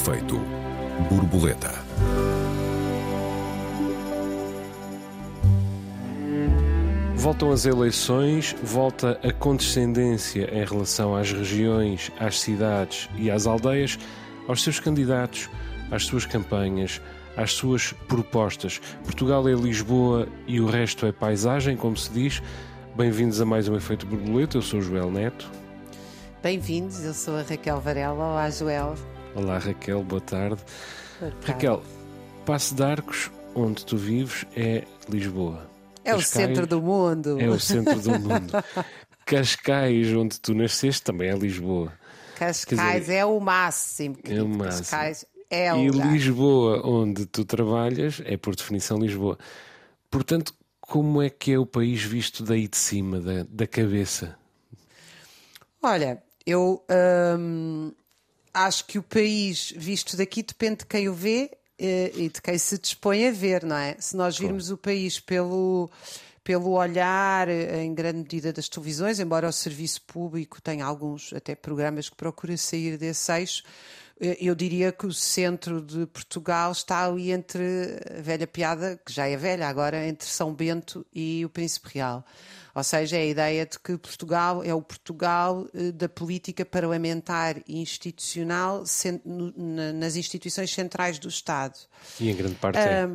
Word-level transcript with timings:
efeito 0.00 0.40
borboleta. 1.10 1.74
Voltam 7.16 7.52
as 7.52 7.66
eleições, 7.66 8.56
volta 8.62 9.20
a 9.22 9.30
condescendência 9.30 10.48
em 10.54 10.64
relação 10.64 11.14
às 11.14 11.30
regiões, 11.30 12.10
às 12.18 12.40
cidades 12.40 13.10
e 13.14 13.30
às 13.30 13.46
aldeias, 13.46 13.98
aos 14.48 14.62
seus 14.62 14.80
candidatos, 14.80 15.50
às 15.90 16.06
suas 16.06 16.24
campanhas, 16.24 16.98
às 17.36 17.52
suas 17.52 17.92
propostas. 18.08 18.80
Portugal 19.04 19.46
é 19.46 19.52
Lisboa 19.52 20.26
e 20.46 20.62
o 20.62 20.66
resto 20.66 21.04
é 21.04 21.12
paisagem, 21.12 21.76
como 21.76 21.94
se 21.94 22.10
diz. 22.10 22.42
Bem-vindos 22.96 23.38
a 23.38 23.44
mais 23.44 23.68
um 23.68 23.76
Efeito 23.76 24.06
Borboleta. 24.06 24.56
Eu 24.56 24.62
sou 24.62 24.80
o 24.80 24.82
Joel 24.82 25.10
Neto. 25.10 25.50
Bem-vindos, 26.42 27.04
eu 27.04 27.12
sou 27.12 27.36
a 27.36 27.42
Raquel 27.42 27.78
Varela. 27.82 28.14
Olá, 28.14 28.48
Joel. 28.48 28.94
Olá, 29.34 29.58
Raquel, 29.58 30.02
boa 30.02 30.20
tarde. 30.20 30.60
boa 31.20 31.30
tarde. 31.30 31.46
Raquel, 31.46 31.82
Passo 32.44 32.74
de 32.74 32.82
Arcos, 32.82 33.30
onde 33.54 33.84
tu 33.84 33.96
vives, 33.96 34.44
é 34.56 34.84
Lisboa. 35.08 35.68
É 36.04 36.12
Cascais, 36.12 36.24
o 36.24 36.28
centro 36.28 36.66
do 36.66 36.82
mundo. 36.82 37.40
É 37.40 37.48
o 37.48 37.60
centro 37.60 38.00
do 38.00 38.10
mundo. 38.18 38.52
Cascais, 39.24 40.12
onde 40.14 40.40
tu 40.40 40.54
nasceste, 40.54 41.02
também 41.02 41.28
é 41.28 41.34
Lisboa. 41.36 41.92
Cascais 42.36 43.02
dizer, 43.02 43.16
é 43.16 43.24
o 43.24 43.38
máximo. 43.38 44.16
É 44.24 44.42
o 44.42 44.48
máximo. 44.48 44.80
Cascais 44.80 45.24
é 45.48 45.72
o 45.72 45.78
E 45.78 45.90
lugar. 45.90 46.12
Lisboa, 46.12 46.86
onde 46.86 47.26
tu 47.26 47.44
trabalhas, 47.44 48.20
é 48.24 48.36
por 48.36 48.56
definição 48.56 48.98
Lisboa. 48.98 49.38
Portanto, 50.10 50.54
como 50.80 51.22
é 51.22 51.30
que 51.30 51.52
é 51.52 51.58
o 51.58 51.66
país 51.66 52.02
visto 52.02 52.42
daí 52.42 52.66
de 52.66 52.76
cima, 52.76 53.20
da, 53.20 53.46
da 53.48 53.66
cabeça? 53.66 54.36
Olha, 55.82 56.20
eu 56.44 56.84
hum, 57.38 57.92
acho 58.52 58.84
que 58.86 58.98
o 58.98 59.02
país 59.02 59.72
visto 59.76 60.16
daqui 60.16 60.42
depende 60.42 60.78
de 60.78 60.86
quem 60.86 61.08
o 61.08 61.14
vê 61.14 61.50
eh, 61.78 62.12
e 62.14 62.28
de 62.28 62.42
quem 62.42 62.58
se 62.58 62.78
dispõe 62.78 63.28
a 63.28 63.32
ver, 63.32 63.64
não 63.64 63.76
é? 63.76 63.96
Se 63.98 64.16
nós 64.16 64.38
virmos 64.38 64.64
claro. 64.64 64.74
o 64.74 64.78
país 64.78 65.18
pelo, 65.18 65.90
pelo 66.44 66.72
olhar, 66.72 67.48
eh, 67.48 67.82
em 67.82 67.94
grande 67.94 68.18
medida, 68.18 68.52
das 68.52 68.68
televisões, 68.68 69.18
embora 69.18 69.48
o 69.48 69.52
serviço 69.52 70.02
público 70.02 70.60
tenha 70.60 70.84
alguns 70.84 71.32
até 71.32 71.54
programas 71.54 72.08
que 72.08 72.16
procura 72.16 72.56
sair 72.56 72.98
desse 72.98 73.32
eixo, 73.32 73.62
eh, 74.20 74.36
eu 74.40 74.54
diria 74.54 74.92
que 74.92 75.06
o 75.06 75.12
centro 75.12 75.80
de 75.80 76.06
Portugal 76.06 76.70
está 76.72 77.06
ali 77.06 77.32
entre 77.32 77.62
a 78.18 78.20
velha 78.20 78.46
piada, 78.46 79.00
que 79.04 79.12
já 79.12 79.26
é 79.26 79.36
velha 79.36 79.66
agora, 79.66 80.06
entre 80.06 80.28
São 80.28 80.52
Bento 80.52 81.06
e 81.14 81.44
o 81.44 81.48
Príncipe 81.48 81.88
Real. 81.94 82.24
Ou 82.74 82.84
seja, 82.84 83.16
é 83.16 83.20
a 83.20 83.26
ideia 83.26 83.66
de 83.66 83.78
que 83.78 83.96
Portugal 83.96 84.62
é 84.62 84.72
o 84.72 84.80
Portugal 84.80 85.66
da 85.94 86.08
política 86.08 86.64
parlamentar 86.64 87.56
e 87.66 87.80
institucional 87.80 88.84
nas 89.90 90.16
instituições 90.16 90.72
centrais 90.72 91.18
do 91.18 91.28
Estado. 91.28 91.78
E 92.20 92.30
em 92.30 92.36
grande 92.36 92.54
parte 92.54 92.78
é. 92.78 93.08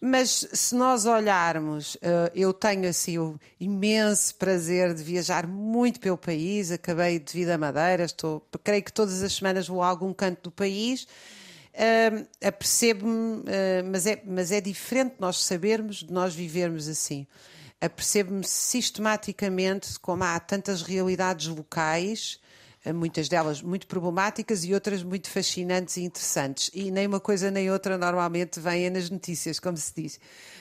Mas 0.00 0.46
se 0.52 0.76
nós 0.76 1.06
olharmos, 1.06 1.96
eu 2.32 2.52
tenho 2.52 2.88
assim 2.88 3.18
o 3.18 3.38
imenso 3.58 4.32
prazer 4.36 4.94
de 4.94 5.02
viajar 5.02 5.44
muito 5.44 5.98
pelo 5.98 6.16
país, 6.16 6.70
acabei 6.70 7.18
de 7.18 7.32
vir 7.32 7.46
da 7.46 7.58
Madeira, 7.58 8.04
estou, 8.04 8.46
creio 8.62 8.82
que 8.82 8.92
todas 8.92 9.22
as 9.24 9.32
semanas 9.32 9.66
vou 9.66 9.82
a 9.82 9.88
algum 9.88 10.14
canto 10.14 10.42
do 10.44 10.50
país. 10.52 11.06
Uh, 11.74 12.26
apercebo-me, 12.44 13.40
uh, 13.40 13.44
mas, 13.88 14.04
é, 14.04 14.20
mas 14.24 14.50
é 14.50 14.60
diferente 14.60 15.14
nós 15.20 15.44
sabermos 15.44 15.96
de 15.98 16.12
nós 16.12 16.34
vivermos 16.34 16.88
assim 16.88 17.24
apercebo-me 17.80 18.44
sistematicamente 18.44 19.98
como 20.00 20.24
há 20.24 20.38
tantas 20.40 20.82
realidades 20.82 21.46
locais, 21.46 22.40
eh, 22.84 22.92
muitas 22.92 23.28
delas 23.28 23.62
muito 23.62 23.86
problemáticas 23.86 24.64
e 24.64 24.74
outras 24.74 25.02
muito 25.02 25.30
fascinantes 25.30 25.96
e 25.96 26.02
interessantes. 26.02 26.70
E 26.74 26.90
nem 26.90 27.06
uma 27.06 27.20
coisa 27.20 27.50
nem 27.50 27.70
outra 27.70 27.96
normalmente 27.96 28.58
vêm 28.60 28.90
nas 28.90 29.10
notícias, 29.10 29.60
como 29.60 29.76
se 29.76 29.92
diz. 29.94 30.20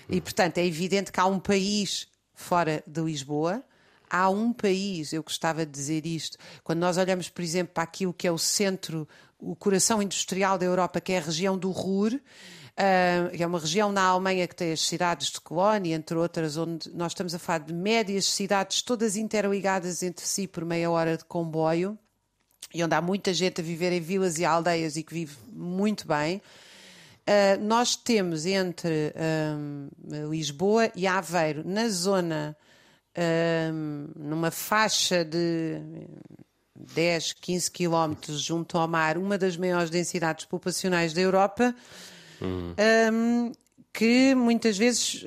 E, 0.10 0.22
portanto, 0.22 0.58
é 0.58 0.66
evidente 0.66 1.12
que 1.12 1.20
há 1.20 1.26
um 1.26 1.40
país 1.40 2.08
fora 2.34 2.84
de 2.86 3.02
Lisboa. 3.02 3.64
Há 4.10 4.30
um 4.30 4.54
país, 4.54 5.12
eu 5.12 5.22
gostava 5.22 5.66
de 5.66 5.72
dizer 5.72 6.06
isto, 6.06 6.38
quando 6.64 6.80
nós 6.80 6.98
olhamos, 6.98 7.30
por 7.30 7.42
exemplo, 7.42 7.74
para 7.74 7.84
aquilo 7.84 8.14
que 8.14 8.26
é 8.26 8.32
o 8.32 8.38
centro, 8.38 9.08
o 9.38 9.54
coração 9.54 10.02
industrial 10.02 10.58
da 10.58 10.66
Europa, 10.66 11.02
que 11.02 11.12
é 11.12 11.18
a 11.18 11.22
região 11.22 11.58
do 11.58 11.72
Ruhr, 11.72 12.18
Uh, 12.78 13.34
é 13.34 13.48
uma 13.48 13.58
região 13.58 13.92
na 13.92 14.04
Alemanha 14.04 14.48
que 14.48 14.56
tem 14.56 14.72
as 14.72 14.82
cidades 14.82 15.32
de 15.32 15.42
Colónia, 15.42 15.96
entre 15.96 16.16
outras, 16.16 16.58
onde 16.58 16.92
nós 16.94 17.14
estamos 17.14 17.34
a 17.34 17.40
falar 17.40 17.60
de 17.60 17.74
médias 17.74 18.26
cidades, 18.26 18.84
todas 18.84 19.16
interligadas 19.16 20.04
entre 20.04 20.24
si 20.24 20.48
por 20.48 20.64
meia 20.64 20.92
hora 20.92 21.18
de 21.18 21.26
comboio, 21.26 21.98
e 22.72 22.84
onde 22.84 22.94
há 22.94 23.02
muita 23.02 23.34
gente 23.34 23.62
a 23.62 23.64
viver 23.64 23.92
em 23.94 24.00
vilas 24.00 24.38
e 24.38 24.46
aldeias 24.46 24.96
e 24.96 25.02
que 25.02 25.12
vive 25.12 25.36
muito 25.52 26.08
bem. 26.08 26.38
Uh, 26.38 27.60
nós 27.64 27.96
temos 27.96 28.46
entre 28.46 29.12
um, 29.58 29.90
Lisboa 30.30 30.92
e 30.96 31.08
Aveiro, 31.08 31.64
na 31.68 31.90
zona, 31.90 32.56
um, 33.74 34.08
numa 34.16 34.52
faixa 34.52 35.26
de 35.26 35.82
10, 36.76 37.34
15 37.34 37.72
quilómetros 37.72 38.40
junto 38.40 38.78
ao 38.78 38.88
mar, 38.88 39.18
uma 39.18 39.36
das 39.36 39.58
maiores 39.58 39.90
densidades 39.90 40.46
populacionais 40.46 41.12
da 41.12 41.22
Europa 41.22 41.74
uhum. 42.42 42.76
um, 43.14 43.52
que 43.94 44.36
muitas 44.36 44.78
vezes 44.78 45.26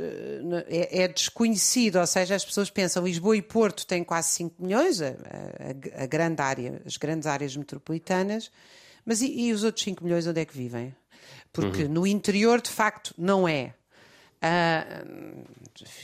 é, 0.68 1.02
é, 1.02 1.08
desconhecido, 1.08 1.96
ou 1.98 2.06
seja, 2.06 2.36
as 2.36 2.44
pessoas 2.44 2.70
pensam 2.70 3.04
Lisboa 3.04 3.36
e 3.36 3.42
Porto 3.42 3.84
têm 3.84 4.04
quase 4.04 4.28
5 4.28 4.62
milhões, 4.62 5.02
a, 5.02 5.08
a, 5.08 6.04
a, 6.04 6.06
grande 6.06 6.40
área, 6.40 6.80
as 6.86 6.96
grandes 6.96 7.26
áreas 7.26 7.56
metropolitanas, 7.56 8.50
mas 9.04 9.22
e, 9.22 9.48
e, 9.48 9.52
os 9.52 9.64
outros 9.64 9.82
5 9.82 10.04
milhões 10.04 10.24
onde 10.26 10.40
é 10.40 10.44
que 10.44 10.56
vivem? 10.56 10.94
Porque 11.52 11.82
uhum. 11.82 11.88
no 11.88 12.06
interior, 12.06 12.60
de 12.60 12.70
facto, 12.70 13.12
não 13.18 13.48
é. 13.48 13.74
Uh, 14.36 15.44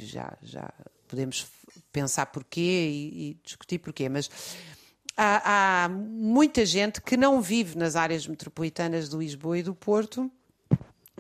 já, 0.02 0.36
já 0.42 0.68
podemos 1.06 1.46
pensar 1.92 2.26
porquê 2.26 2.60
e, 2.60 3.30
e 3.30 3.40
discutir 3.44 3.78
porquê, 3.78 4.08
mas 4.08 4.28
há, 5.16 5.84
há, 5.84 5.88
muita 5.88 6.66
gente 6.66 7.00
que 7.00 7.16
não 7.16 7.40
vive 7.40 7.78
nas 7.78 7.96
áreas 7.96 8.26
metropolitanas 8.26 9.08
de 9.08 9.16
Lisboa 9.16 9.58
e 9.58 9.62
do 9.62 9.74
Porto 9.74 10.30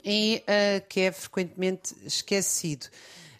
e 0.06 0.40
uh, 0.42 0.86
que 0.88 1.00
é 1.00 1.12
frequentemente 1.12 1.96
esquecido. 2.04 2.86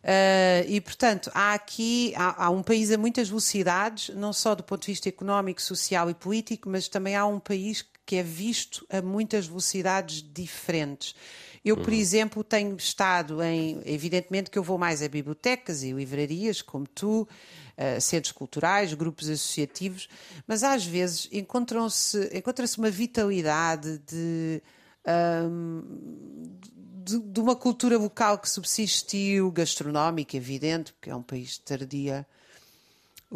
Uh, 0.02 0.68
e, 0.68 0.80
portanto, 0.80 1.30
há 1.32 1.54
aqui 1.54 2.12
há, 2.16 2.46
há, 2.46 2.50
um 2.50 2.62
país 2.62 2.90
a 2.90 2.98
muitas 2.98 3.28
velocidades, 3.28 4.14
não 4.14 4.32
só 4.32 4.54
do 4.54 4.64
ponto 4.64 4.82
de 4.82 4.88
vista 4.88 5.08
económico, 5.08 5.62
social 5.62 6.10
e 6.10 6.14
político, 6.14 6.68
mas 6.68 6.88
também 6.88 7.14
há 7.14 7.24
um 7.24 7.38
país 7.38 7.84
que 8.04 8.16
é 8.16 8.22
visto 8.22 8.86
a 8.90 9.00
muitas 9.00 9.46
velocidades 9.46 10.24
diferentes. 10.32 11.14
Eu, 11.64 11.76
por 11.76 11.88
uhum. 11.88 11.98
exemplo, 11.98 12.44
tenho 12.44 12.76
estado 12.76 13.42
em. 13.42 13.80
Evidentemente 13.84 14.50
que 14.50 14.58
eu 14.58 14.62
vou 14.62 14.78
mais 14.78 15.02
a 15.02 15.08
bibliotecas 15.08 15.82
e 15.82 15.90
livrarias, 15.90 16.62
como 16.62 16.86
tu, 16.86 17.22
uh, 17.76 18.00
centros 18.00 18.30
culturais, 18.30 18.94
grupos 18.94 19.28
associativos, 19.28 20.08
mas 20.46 20.62
às 20.62 20.84
vezes 20.84 21.28
encontram-se, 21.32 22.30
encontra-se 22.32 22.78
uma 22.78 22.90
vitalidade 22.90 23.98
de 24.06 24.62
um, 25.06 25.82
de, 27.04 27.18
de, 27.18 27.40
uma 27.40 27.54
cultura 27.54 27.98
vocal 27.98 28.38
que 28.38 28.50
subsistiu, 28.50 29.50
gastronómica, 29.50 30.36
evidente, 30.36 30.92
porque 30.92 31.10
é 31.10 31.14
um 31.14 31.22
país 31.22 31.58
tardia 31.58 32.26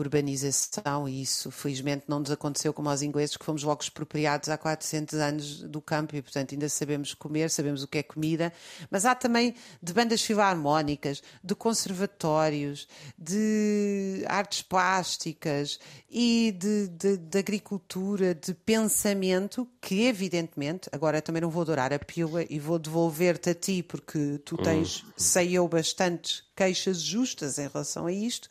urbanização 0.00 1.08
e 1.08 1.22
isso 1.22 1.50
felizmente 1.50 2.04
não 2.08 2.20
nos 2.20 2.30
aconteceu 2.30 2.72
como 2.72 2.88
aos 2.88 3.02
ingleses 3.02 3.36
que 3.36 3.44
fomos 3.44 3.62
logo 3.62 3.82
expropriados 3.82 4.48
há 4.48 4.56
400 4.58 5.14
anos 5.18 5.62
do 5.62 5.80
campo 5.80 6.16
e 6.16 6.22
portanto 6.22 6.52
ainda 6.52 6.68
sabemos 6.68 7.14
comer, 7.14 7.50
sabemos 7.50 7.82
o 7.82 7.88
que 7.88 7.98
é 7.98 8.02
comida, 8.02 8.52
mas 8.90 9.04
há 9.04 9.14
também 9.14 9.54
de 9.82 9.92
bandas 9.92 10.22
filarmónicas, 10.22 11.22
de 11.42 11.54
conservatórios, 11.54 12.88
de 13.18 14.24
artes 14.26 14.62
plásticas 14.62 15.78
e 16.10 16.54
de, 16.58 16.88
de, 16.88 17.16
de 17.16 17.38
agricultura, 17.38 18.34
de 18.34 18.54
pensamento 18.54 19.68
que 19.80 20.02
evidentemente, 20.04 20.88
agora 20.92 21.22
também 21.22 21.42
não 21.42 21.50
vou 21.50 21.62
adorar 21.62 21.92
a 21.92 21.98
pílula 21.98 22.44
e 22.48 22.58
vou 22.58 22.78
devolver-te 22.78 23.50
a 23.50 23.54
ti 23.54 23.82
porque 23.82 24.40
tu 24.44 24.56
tens, 24.56 25.02
hum. 25.02 25.12
sei 25.16 25.52
eu, 25.52 25.66
bastantes 25.68 26.42
queixas 26.54 27.00
justas 27.00 27.58
em 27.58 27.68
relação 27.68 28.06
a 28.06 28.12
isto 28.12 28.50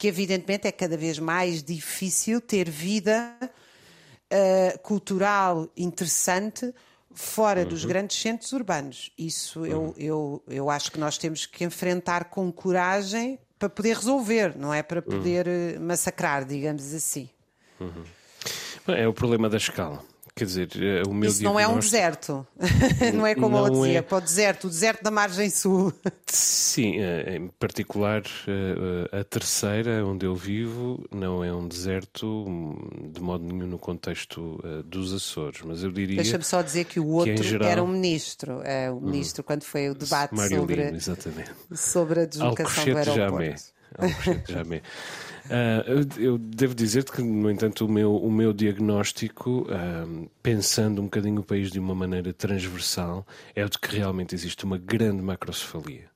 que 0.00 0.08
evidentemente 0.08 0.66
é 0.66 0.72
cada 0.72 0.96
vez 0.96 1.18
mais 1.18 1.62
difícil 1.62 2.40
ter 2.40 2.70
vida 2.70 3.36
uh, 3.42 4.78
cultural 4.78 5.68
interessante 5.76 6.74
fora 7.12 7.60
uhum. 7.64 7.68
dos 7.68 7.84
grandes 7.84 8.18
centros 8.18 8.50
urbanos. 8.52 9.12
Isso 9.18 9.60
uhum. 9.60 9.66
eu, 9.66 9.94
eu, 9.98 10.42
eu 10.48 10.70
acho 10.70 10.90
que 10.90 10.98
nós 10.98 11.18
temos 11.18 11.44
que 11.44 11.64
enfrentar 11.64 12.30
com 12.30 12.50
coragem 12.50 13.38
para 13.58 13.68
poder 13.68 13.94
resolver, 13.94 14.56
não 14.56 14.72
é 14.72 14.82
para 14.82 15.02
poder 15.02 15.46
uhum. 15.46 15.84
massacrar, 15.84 16.46
digamos 16.46 16.94
assim. 16.94 17.28
É 18.88 19.06
o 19.06 19.12
problema 19.12 19.50
da 19.50 19.58
escala 19.58 20.02
quer 20.40 20.46
dizer, 20.46 20.68
eh, 20.76 21.02
o 21.06 21.12
meu 21.12 21.28
Isso 21.28 21.42
não 21.42 21.60
é 21.60 21.68
um 21.68 21.78
deserto, 21.78 22.46
não 23.12 23.26
é 23.26 23.34
como 23.34 23.58
eu 23.58 23.68
dizia, 23.68 23.98
é... 23.98 24.02
para 24.02 24.16
o 24.16 24.20
deserto, 24.22 24.66
o 24.68 24.70
deserto 24.70 25.02
da 25.02 25.10
margem 25.10 25.50
sul. 25.50 25.92
Sim, 26.26 26.98
eh, 26.98 27.36
em 27.36 27.48
particular 27.48 28.22
a 29.12 29.22
terceira, 29.24 30.04
onde 30.06 30.24
eu 30.24 30.34
vivo, 30.34 31.04
não 31.12 31.44
é 31.44 31.52
um 31.52 31.68
deserto 31.68 32.26
hum, 32.26 33.10
de 33.12 33.20
modo 33.20 33.44
nenhum 33.44 33.66
no 33.66 33.78
contexto 33.78 34.58
dos 34.86 35.12
Açores, 35.12 35.60
mas 35.62 35.82
eu 35.82 35.92
diria. 35.92 36.16
Deixa-me 36.16 36.44
só 36.44 36.62
dizer 36.62 36.86
que 36.86 36.98
o 36.98 37.08
outro 37.08 37.34
que 37.34 37.42
geral... 37.42 37.68
era 37.68 37.82
um 37.82 37.88
ministro, 37.88 38.62
é, 38.64 38.90
o 38.90 38.94
hum. 38.94 39.00
ministro, 39.00 39.42
hum. 39.42 39.44
quando 39.46 39.64
foi 39.64 39.90
o 39.90 39.94
debate 39.94 40.34
sobre, 40.48 40.82
exatamente. 40.88 41.50
sobre 41.74 42.20
a 42.20 42.24
deslocação 42.24 42.84
do 42.84 42.96
aeroporto. 42.96 43.14
Jamais. 43.14 43.72
Uh, 45.46 46.20
eu 46.20 46.38
devo 46.38 46.74
dizer-te 46.74 47.12
que, 47.12 47.22
no 47.22 47.50
entanto, 47.50 47.86
o 47.86 47.88
meu, 47.88 48.14
o 48.16 48.30
meu 48.30 48.52
diagnóstico, 48.52 49.62
uh, 49.62 50.30
pensando 50.42 51.00
um 51.00 51.04
bocadinho 51.04 51.40
o 51.40 51.44
país 51.44 51.70
de 51.70 51.78
uma 51.78 51.94
maneira 51.94 52.32
transversal, 52.32 53.26
é 53.54 53.64
o 53.64 53.68
de 53.68 53.78
que 53.78 53.96
realmente 53.96 54.34
existe 54.34 54.64
uma 54.64 54.78
grande 54.78 55.22
macrocefalia. 55.22 56.10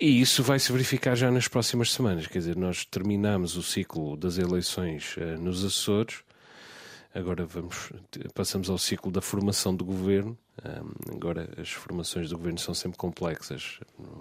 E 0.00 0.20
isso 0.20 0.42
vai 0.42 0.58
se 0.58 0.72
verificar 0.72 1.14
já 1.14 1.30
nas 1.30 1.46
próximas 1.46 1.92
semanas. 1.92 2.26
Quer 2.26 2.38
dizer, 2.38 2.56
nós 2.56 2.84
terminamos 2.84 3.56
o 3.56 3.62
ciclo 3.62 4.16
das 4.16 4.38
eleições 4.38 5.16
uh, 5.16 5.40
nos 5.40 5.64
Açores, 5.64 6.22
agora 7.14 7.46
vamos, 7.46 7.92
passamos 8.34 8.68
ao 8.68 8.76
ciclo 8.76 9.12
da 9.12 9.20
formação 9.20 9.74
do 9.74 9.84
governo. 9.84 10.36
agora 11.14 11.48
as 11.56 11.70
formações 11.70 12.28
do 12.28 12.36
governo 12.36 12.58
são 12.58 12.74
sempre 12.74 12.98
complexas 12.98 13.78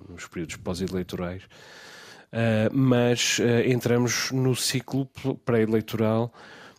nos 0.08 0.28
períodos 0.28 0.58
pós-eleitorais. 0.58 1.42
Uh, 2.34 2.76
mas 2.76 3.38
uh, 3.38 3.70
entramos 3.70 4.32
no 4.32 4.56
ciclo 4.56 5.06
pré-eleitoral 5.46 6.34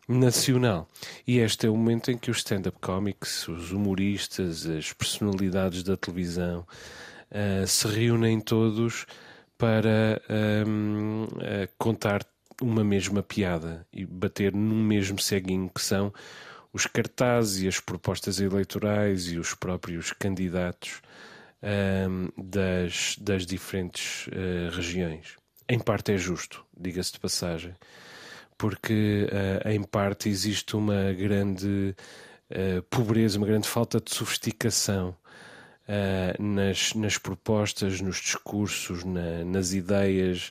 nacional. 0.09 0.91
E 1.25 1.39
este 1.39 1.69
é 1.69 1.71
o 1.71 1.77
momento 1.77 2.11
em 2.11 2.19
que 2.19 2.29
os 2.29 2.39
stand-up 2.39 2.77
comics, 2.81 3.47
os 3.47 3.71
humoristas, 3.71 4.67
as 4.67 4.93
personalidades 4.93 5.85
da 5.85 5.97
televisão 5.97 6.67
uh, 7.31 7.65
se 7.69 7.87
reúnem 7.87 8.41
todos 8.41 9.07
para 9.57 10.21
um, 10.67 11.29
contar 11.79 12.27
uma 12.61 12.83
mesma 12.83 13.23
piada 13.23 13.87
e 13.93 14.05
bater 14.05 14.53
num 14.53 14.83
mesmo 14.83 15.21
ceguinho 15.21 15.71
que 15.73 15.81
são 15.81 16.13
os 16.73 16.87
cartazes 16.87 17.63
e 17.63 17.69
as 17.69 17.79
propostas 17.79 18.41
eleitorais 18.41 19.31
e 19.31 19.39
os 19.39 19.55
próprios 19.55 20.13
candidatos 20.13 21.01
um, 21.63 22.29
das, 22.37 23.17
das 23.21 23.47
diferentes 23.47 24.29
regiões 24.73 25.37
em 25.69 25.79
parte 25.79 26.13
é 26.13 26.17
justo, 26.17 26.65
diga-se 26.77 27.13
de 27.13 27.21
passagem, 27.21 27.75
porque 28.57 29.27
uh, 29.31 29.69
em 29.69 29.83
parte 29.83 30.29
existe 30.29 30.77
uma 30.77 31.13
grande 31.13 31.95
uh, 32.51 32.83
pobreza, 32.91 33.39
uma 33.39 33.47
grande 33.47 33.69
falta 33.69 34.01
de 34.01 34.15
sofisticação 34.15 35.17
uh, 35.89 36.43
nas, 36.43 36.95
nas 36.95 37.19
propostas, 37.19 38.01
nos 38.01 38.17
discursos, 38.17 39.05
na, 39.05 39.45
nas 39.45 39.73
ideias 39.73 40.51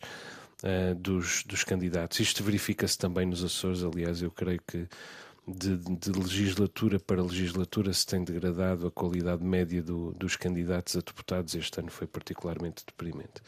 dos, 0.98 1.44
dos 1.44 1.66
candidatos. 1.66 2.22
Isto 2.22 2.42
verifica-se 2.42 2.98
também 2.98 3.26
nos 3.26 3.44
Açores, 3.44 3.84
aliás, 3.84 4.22
eu 4.22 4.32
creio 4.32 4.62
que 4.66 4.88
de, 5.46 5.78
de, 5.78 6.10
legislatura 6.10 7.00
para 7.00 7.22
legislatura 7.22 7.92
se 7.92 8.06
tem 8.06 8.24
degradado 8.24 8.88
a 8.88 8.92
qualidade 8.92 9.44
média 9.44 9.84
do, 9.84 10.14
dos 10.14 10.38
candidatos 10.38 10.96
a 10.96 11.00
deputados. 11.00 11.54
Este 11.54 11.80
ano 11.80 11.92
foi 11.92 12.08
particularmente 12.08 12.84
deprimente. 12.86 13.42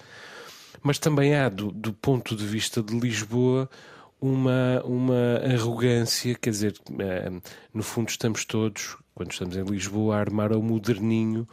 Mas 0.86 1.00
também 1.00 1.34
há, 1.34 1.50
do, 1.50 1.72
do 1.72 1.92
ponto 1.92 2.36
de 2.36 2.46
vista 2.46 2.80
de 2.80 2.96
Lisboa, 3.00 3.68
uma, 4.22 4.84
uma 4.84 5.38
arrogância, 5.52 6.36
quer 6.36 6.52
dizer, 6.52 6.76
eh, 7.00 7.32
no 7.74 7.82
fundo 7.82 8.10
estamos 8.10 8.46
todos, 8.46 8.96
quando 9.16 9.32
estamos 9.32 9.58
em 9.58 9.64
Lisboa, 9.64 10.16
a 10.16 10.20
armar 10.20 10.52
o 10.52 10.62
moderninho 10.62 11.50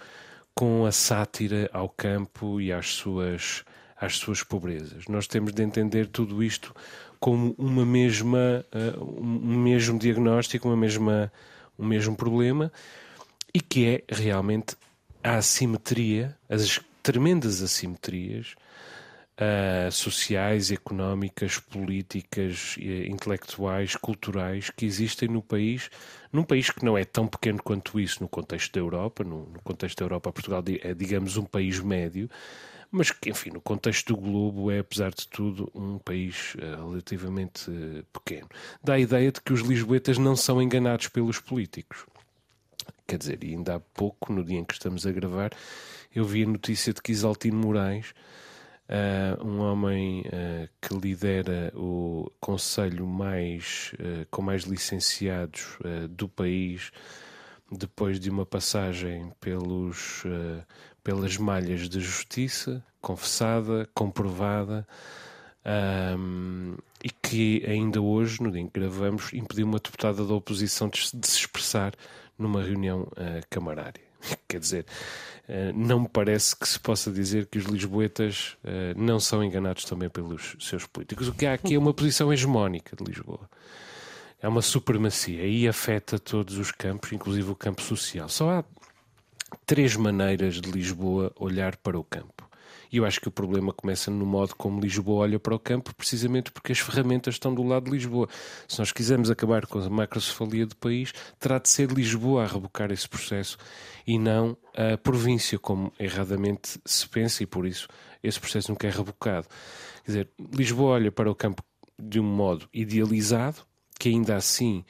com 0.55 0.85
a 0.85 0.93
sátira 0.93 1.71
ao 1.73 1.89
campo 1.89 2.61
e 2.61 2.71
às 2.75 2.89
suas, 2.89 3.65
às 3.99 4.19
suas 4.19 4.43
pobrezas. 4.43 5.07
Nós 5.09 5.27
temos 5.27 5.55
de 5.55 5.63
entender 5.63 6.09
tudo 6.09 6.43
isto 6.43 6.75
como 7.19 7.55
uma 7.57 7.87
mesma, 7.87 8.63
eh, 8.71 8.95
um 9.01 9.63
mesmo 9.63 9.99
diagnóstico, 9.99 10.69
uma 10.69 10.77
mesma, 10.77 11.33
um 11.79 11.87
mesmo 11.87 12.15
problema, 12.15 12.71
e 13.55 13.63
que 13.63 13.87
é 13.87 14.05
realmente 14.15 14.77
a 15.25 15.37
assimetria, 15.37 16.37
as 16.51 16.79
tremendas 17.03 17.63
assimetrias 17.63 18.57
uh, 19.43 19.91
sociais, 19.91 20.71
económicas, 20.71 21.59
políticas, 21.59 22.77
uh, 22.79 23.11
intelectuais, 23.11 23.97
culturais 23.97 24.71
que 24.71 24.87
existem 24.87 25.29
no 25.29 25.43
país, 25.43 25.91
num 26.33 26.45
país 26.45 26.71
que 26.71 26.85
não 26.85 26.97
é 26.97 27.05
tão 27.05 27.27
pequeno 27.27 27.63
quanto 27.63 27.99
isso 28.01 28.23
no 28.23 28.29
contexto 28.29 28.73
da 28.73 28.81
Europa, 28.81 29.25
no, 29.25 29.47
no 29.47 29.61
contexto 29.63 29.99
da 29.99 30.05
Europa, 30.05 30.33
Portugal 30.33 30.63
é, 30.83 30.95
digamos, 30.95 31.37
um 31.37 31.45
país 31.45 31.81
médio, 31.81 32.31
mas 32.91 33.11
que, 33.11 33.31
enfim, 33.31 33.51
no 33.51 33.61
contexto 33.61 34.15
do 34.15 34.21
globo 34.21 34.71
é, 34.71 34.81
apesar 34.81 35.11
de 35.11 35.27
tudo, 35.27 35.71
um 35.75 35.99
país 35.99 36.55
uh, 36.57 36.91
relativamente 36.91 37.71
uh, 37.71 38.05
pequeno. 38.13 38.49
Dá 38.85 38.95
a 38.95 39.01
ideia 39.01 39.33
de 39.33 39.41
que 39.41 39.53
os 39.53 39.61
lisboetas 39.61 40.19
não 40.19 40.37
são 40.37 40.61
enganados 40.61 41.09
pelos 41.09 41.41
políticos. 41.41 42.05
Quer 43.07 43.19
dizer, 43.19 43.39
ainda 43.43 43.77
há 43.77 43.81
pouco, 43.81 44.33
no 44.33 44.45
dia 44.45 44.59
em 44.59 44.65
que 44.65 44.75
estamos 44.75 45.07
a 45.07 45.13
gravar, 45.13 45.53
eu 46.15 46.25
vi 46.25 46.45
a 46.45 46.47
notícia 46.47 46.93
de 46.93 47.01
que 47.01 47.13
Isaltino 47.13 47.57
Moraes 47.57 48.13
uh, 48.93 49.47
um 49.47 49.61
homem 49.61 50.21
uh, 50.21 50.69
que 50.81 50.95
lidera 50.95 51.73
o 51.75 52.31
conselho 52.39 53.07
mais, 53.07 53.93
uh, 53.95 54.27
com 54.31 54.43
mais 54.43 54.65
licenciados 54.65 55.79
do 56.11 56.29
país, 56.29 56.93
depois 57.71 58.21
de 58.21 58.29
uma 58.29 58.45
passagem 58.45 59.33
pelos, 59.41 60.25
pelas 61.03 61.39
malhas 61.39 61.89
de 61.89 62.01
justiça, 62.01 62.85
confessada, 63.01 63.89
comprovada, 63.95 64.87
um, 66.19 66.77
e 67.03 67.09
que 67.11 67.65
ainda 67.67 68.01
hoje, 68.01 68.43
no 68.43 68.51
dia 68.51 68.61
em 68.61 68.69
que 68.69 68.79
gravamos, 68.79 69.33
impediu 69.33 69.67
uma 69.67 69.79
deputada 69.79 70.25
da 70.25 70.35
oposição 70.35 70.91
de 70.91 70.99
se 70.99 71.39
expressar 71.39 71.95
numa 72.39 72.63
reunião 72.63 73.09
camarária. 73.49 74.12
Quer 74.49 74.61
dizer, 74.61 74.87
eh, 75.49 75.73
não 75.75 76.01
me 76.01 76.09
parece 76.09 76.57
que 76.57 76.69
se 76.69 76.79
possa 76.79 77.11
dizer 77.11 77.47
que 77.47 77.59
os 77.59 77.65
lisboetas 77.65 78.57
eh, 78.65 78.95
não 78.97 79.19
são 79.19 79.43
enganados 79.43 79.85
também 79.85 80.09
pelos 80.09 80.57
seus 80.61 80.87
políticos. 80.87 81.29
O 81.29 81.33
que 81.33 81.47
há 81.47 81.55
aqui 81.55 81.75
é 81.75 81.79
uma 81.79 81.93
posição 81.93 82.33
hegemónica 82.33 82.97
de 82.97 83.05
Lisboa. 83.05 83.49
É 84.41 84.49
uma 84.49 84.63
supremacia 84.63 85.47
e 85.47 85.69
afeta 85.69 86.19
todos 86.19 86.59
os 86.59 86.73
campos, 86.73 87.13
inclusive 87.13 87.51
o 87.51 87.55
campo 87.55 87.83
social. 87.83 88.29
Só 88.29 88.51
há 88.51 88.65
três 89.67 89.95
maneiras 89.95 90.61
de 90.61 90.71
Lisboa 90.71 91.33
olhar 91.39 91.77
para 91.77 91.99
o 91.99 92.05
campo. 92.05 92.49
E 92.93 92.99
eu 92.99 93.07
acho 93.07 93.21
que 93.21 93.29
o 93.29 93.31
problema 93.31 93.73
começa 93.73 94.11
no 94.11 94.27
modo 94.27 94.55
como 94.55 94.79
Lisboa 94.79 95.23
olha 95.23 95.41
para 95.41 95.55
o 95.55 95.59
campo, 95.59 95.95
precisamente 95.95 96.53
porque 96.53 96.73
as 96.73 96.79
ferramentas 96.79 97.37
estão 97.37 97.55
do 97.55 97.63
lado 97.63 97.87
de 97.87 97.91
Lisboa. 97.91 98.29
Se 98.69 98.79
nós 98.79 98.93
quisermos 98.93 99.31
acabar 99.31 99.67
com 99.67 99.79
a 99.79 99.89
macrocefalia 99.89 100.67
do 100.67 100.77
país, 100.77 101.13
terá 101.41 101.59
de 101.59 101.71
ser 101.71 101.91
Lisboa 101.91 102.45
a 102.45 102.47
rebocar 102.47 102.93
esse 102.93 103.09
processo 103.09 103.57
e 104.07 104.19
não 104.19 104.57
a 104.75 104.99
província, 104.99 105.59
como 105.59 105.91
erradamente 105.99 106.79
se 106.85 107.09
pensa, 107.09 107.43
e 107.43 107.47
por 107.47 107.67
isso 107.67 107.89
esse 108.23 108.39
processo 108.39 108.71
nunca 108.71 108.87
é 108.87 108.91
rebocado. 108.91 109.49
Quer 110.05 110.11
dizer, 110.11 110.29
Lisboa 110.55 110.93
olha 110.93 111.11
para 111.11 111.31
o 111.31 111.35
campo 111.35 111.65
de 111.99 112.21
um 112.21 112.25
modo 112.25 112.69
idealizado, 112.75 113.63
que 113.99 114.11
ainda 114.11 114.37
assim 114.37 114.85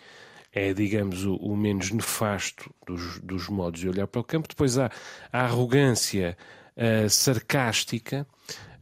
é, 0.53 0.75
digamos, 0.75 1.25
o, 1.25 1.37
o 1.37 1.57
menos 1.57 1.91
nefasto 1.91 2.73
dos, 2.87 3.19
dos, 3.21 3.49
modos 3.49 3.81
de 3.81 3.89
olhar 3.89 4.07
para 4.07 4.21
o 4.21 4.25
campo. 4.25 4.49
Depois 4.49 4.77
há 4.77 4.91
a 5.33 5.45
arrogância 5.45 6.37
uh, 6.77 7.09
sarcástica 7.09 8.27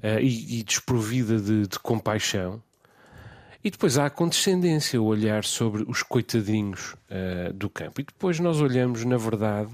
uh, 0.02 0.20
e, 0.20 0.60
e, 0.60 0.62
desprovida 0.62 1.38
de, 1.38 1.66
de, 1.66 1.78
compaixão. 1.78 2.62
E 3.62 3.70
depois 3.70 3.98
há 3.98 4.06
a 4.06 4.10
condescendência, 4.10 5.00
o 5.00 5.04
olhar 5.04 5.44
sobre 5.44 5.84
os 5.86 6.02
coitadinhos 6.02 6.94
uh, 7.10 7.52
do 7.52 7.68
campo. 7.68 8.00
E 8.00 8.04
depois 8.04 8.40
nós 8.40 8.60
olhamos, 8.60 9.04
na 9.04 9.16
verdade, 9.16 9.70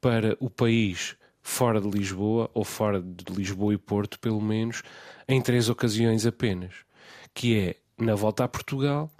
para 0.00 0.36
o 0.38 0.48
país 0.48 1.16
fora 1.42 1.80
de 1.80 1.90
Lisboa, 1.90 2.50
ou 2.54 2.64
fora 2.64 3.02
de 3.02 3.32
Lisboa 3.34 3.74
e 3.74 3.78
Porto, 3.78 4.18
pelo 4.18 4.40
menos, 4.40 4.82
em 5.28 5.40
três 5.40 5.68
ocasiões 5.68 6.24
apenas. 6.24 6.72
Que 7.34 7.58
é 7.58 7.76
na 7.98 8.14
volta 8.14 8.44
a 8.44 8.48
Portugal, 8.48 9.10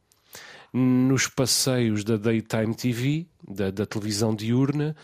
nos 0.72 1.28
passeios 1.28 2.02
da 2.02 2.16
Daytime 2.16 2.74
TV, 2.74 3.26
da, 3.46 3.70
da 3.70 3.86
televisão 3.86 4.34
diurna, 4.34 4.96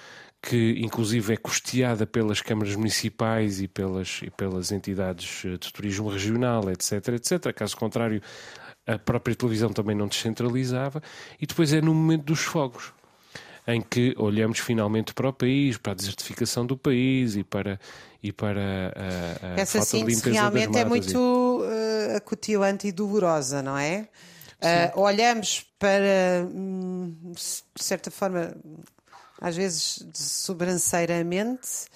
que 0.42 0.76
inclusive 0.78 1.34
é 1.34 1.36
custeada 1.36 2.06
pelas 2.06 2.40
câmaras 2.40 2.74
municipais 2.74 3.60
e 3.60 3.68
pelas, 3.68 4.20
e 4.22 4.30
pelas 4.30 4.72
entidades 4.72 5.42
eh, 5.44 5.50
de 5.50 5.72
turismo 5.72 6.08
regional, 6.08 6.70
etc, 6.70 7.08
etc. 7.08 7.52
Caso 7.54 7.76
contrário, 7.76 8.22
a 8.86 8.98
própria 8.98 9.36
televisão 9.36 9.70
também 9.70 9.94
não 9.94 10.08
descentralizava. 10.08 11.02
E 11.40 11.46
depois 11.46 11.72
é 11.72 11.80
no 11.80 11.94
momento 11.94 12.24
dos 12.24 12.40
fogos, 12.40 12.92
em 13.66 13.82
que 13.82 14.14
olhamos 14.16 14.58
finalmente 14.58 15.12
para 15.12 15.28
o 15.28 15.32
país, 15.32 15.76
para 15.76 15.92
a 15.92 15.94
desertificação 15.94 16.64
do 16.64 16.76
país 16.76 17.36
e 17.36 17.44
para, 17.44 17.78
e 18.22 18.32
para 18.32 18.92
a, 18.96 19.46
a 19.46 19.60
Essa 19.60 19.78
falta 19.78 19.98
de 19.98 20.04
limpeza 20.04 20.32
realmente 20.32 20.78
é 20.78 20.84
muito 20.86 21.18
uh, 21.18 22.16
acutilante 22.16 22.86
e 22.88 22.92
dolorosa, 22.92 23.62
não 23.62 23.76
é? 23.76 24.08
Uh, 24.62 25.00
olhamos 25.00 25.66
para 25.78 26.46
hum, 26.52 27.32
de 27.32 27.82
certa 27.82 28.10
forma, 28.10 28.54
às 29.40 29.56
vezes 29.56 30.04
sobranceiramente 30.12 31.88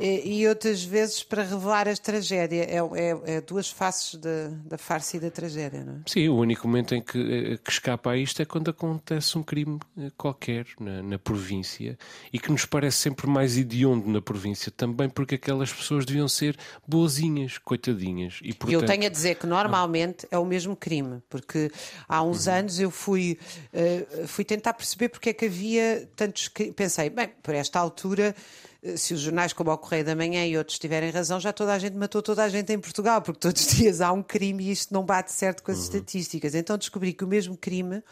É? 0.00 0.04
e, 0.04 0.40
e 0.42 0.48
outras 0.48 0.84
vezes 0.84 1.24
para 1.24 1.42
revelar 1.42 1.88
a 1.88 1.96
tragédia. 1.96 2.62
É, 2.62 2.76
é, 2.76 3.36
é 3.36 3.40
duas 3.40 3.68
faces 3.68 4.14
da, 4.14 4.48
da 4.64 4.78
farsa 4.78 5.16
e 5.16 5.20
da 5.20 5.30
tragédia, 5.30 5.82
não 5.84 5.94
é? 5.94 5.98
Sim, 6.06 6.28
o 6.28 6.36
único 6.36 6.68
momento 6.68 6.94
em 6.94 7.02
que, 7.02 7.18
eh, 7.18 7.58
que 7.58 7.70
escapa 7.70 8.12
a 8.12 8.16
isto 8.16 8.40
é 8.40 8.44
quando 8.44 8.70
acontece 8.70 9.36
um 9.36 9.42
crime 9.42 9.80
eh, 9.98 10.10
qualquer 10.16 10.66
na, 10.78 11.02
na 11.02 11.18
província 11.18 11.98
e 12.32 12.38
que 12.38 12.52
nos 12.52 12.64
parece 12.64 12.98
sempre 12.98 13.26
mais 13.26 13.56
hediondo 13.58 14.08
na 14.08 14.22
província, 14.22 14.70
também 14.70 15.08
porque 15.08 15.34
aquelas 15.34 15.72
pessoas 15.72 16.04
deviam 16.04 16.28
ser 16.28 16.56
boazinhas, 16.86 17.58
coitadinhas. 17.58 18.38
E, 18.42 18.52
portanto, 18.54 18.82
eu 18.82 18.86
tenho 18.86 19.06
a 19.06 19.08
dizer 19.08 19.34
que 19.34 19.46
normalmente 19.46 20.26
é 20.30 20.38
o 20.38 20.44
mesmo 20.44 20.76
crime, 20.76 21.20
porque 21.28 21.72
há 22.08 22.22
uns 22.22 22.46
anos 22.46 22.78
eu 22.78 22.90
fui, 22.90 23.36
eh, 23.72 24.06
fui 24.28 24.44
tentar 24.44 24.74
perceber 24.74 25.08
porque 25.08 25.30
é 25.30 25.32
que 25.32 25.46
havia 25.46 26.08
tantos. 26.14 26.46
cri- 26.46 26.70
Pensei, 26.92 27.08
bem, 27.08 27.30
por 27.42 27.54
esta 27.54 27.78
altura, 27.78 28.36
eh, 28.82 28.98
se 28.98 29.14
os 29.14 29.20
jornais 29.20 29.54
como 29.54 29.70
o 29.72 29.78
Correio 29.78 30.04
da 30.04 30.14
Manhã 30.14 30.44
e 30.46 30.58
outros 30.58 30.78
tiverem 30.78 31.08
razão, 31.10 31.40
já 31.40 31.50
toda 31.50 31.72
a 31.72 31.78
gente 31.78 31.96
matou 31.96 32.20
toda 32.20 32.44
a 32.44 32.50
gente 32.50 32.70
em 32.70 32.78
Portugal, 32.78 33.22
porque 33.22 33.40
todos 33.40 33.64
os 33.66 33.72
dias 33.78 34.02
há 34.02 34.12
um 34.12 34.22
crime 34.22 34.62
e 34.64 34.70
isto 34.72 34.92
não 34.92 35.02
bate 35.02 35.32
certo 35.32 35.62
com 35.62 35.72
as 35.72 35.78
estatísticas. 35.78 36.54
Então 36.54 36.76
descobri 36.76 37.14
que 37.14 37.24
o 37.24 37.26
mesmo 37.26 37.56
crime. 37.56 38.02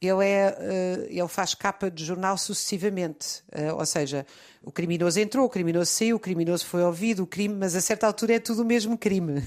Ele, 0.00 0.24
é, 0.24 0.56
eh, 0.60 1.06
ele 1.10 1.26
faz 1.26 1.54
capa 1.54 1.90
de 1.90 2.04
jornal 2.04 2.38
sucessivamente. 2.38 3.42
Eh, 3.50 3.72
ou 3.72 3.84
seja, 3.84 4.24
o 4.62 4.70
criminoso 4.70 5.18
entrou, 5.18 5.44
o 5.46 5.50
criminoso 5.50 5.90
saiu, 5.90 6.14
o 6.14 6.20
criminoso 6.20 6.64
foi 6.66 6.84
ouvido, 6.84 7.24
o 7.24 7.26
crime, 7.26 7.56
mas 7.56 7.74
a 7.74 7.80
certa 7.80 8.06
altura 8.06 8.34
é 8.34 8.38
tudo 8.38 8.62
o 8.62 8.64
mesmo 8.64 8.96
crime. 8.96 9.42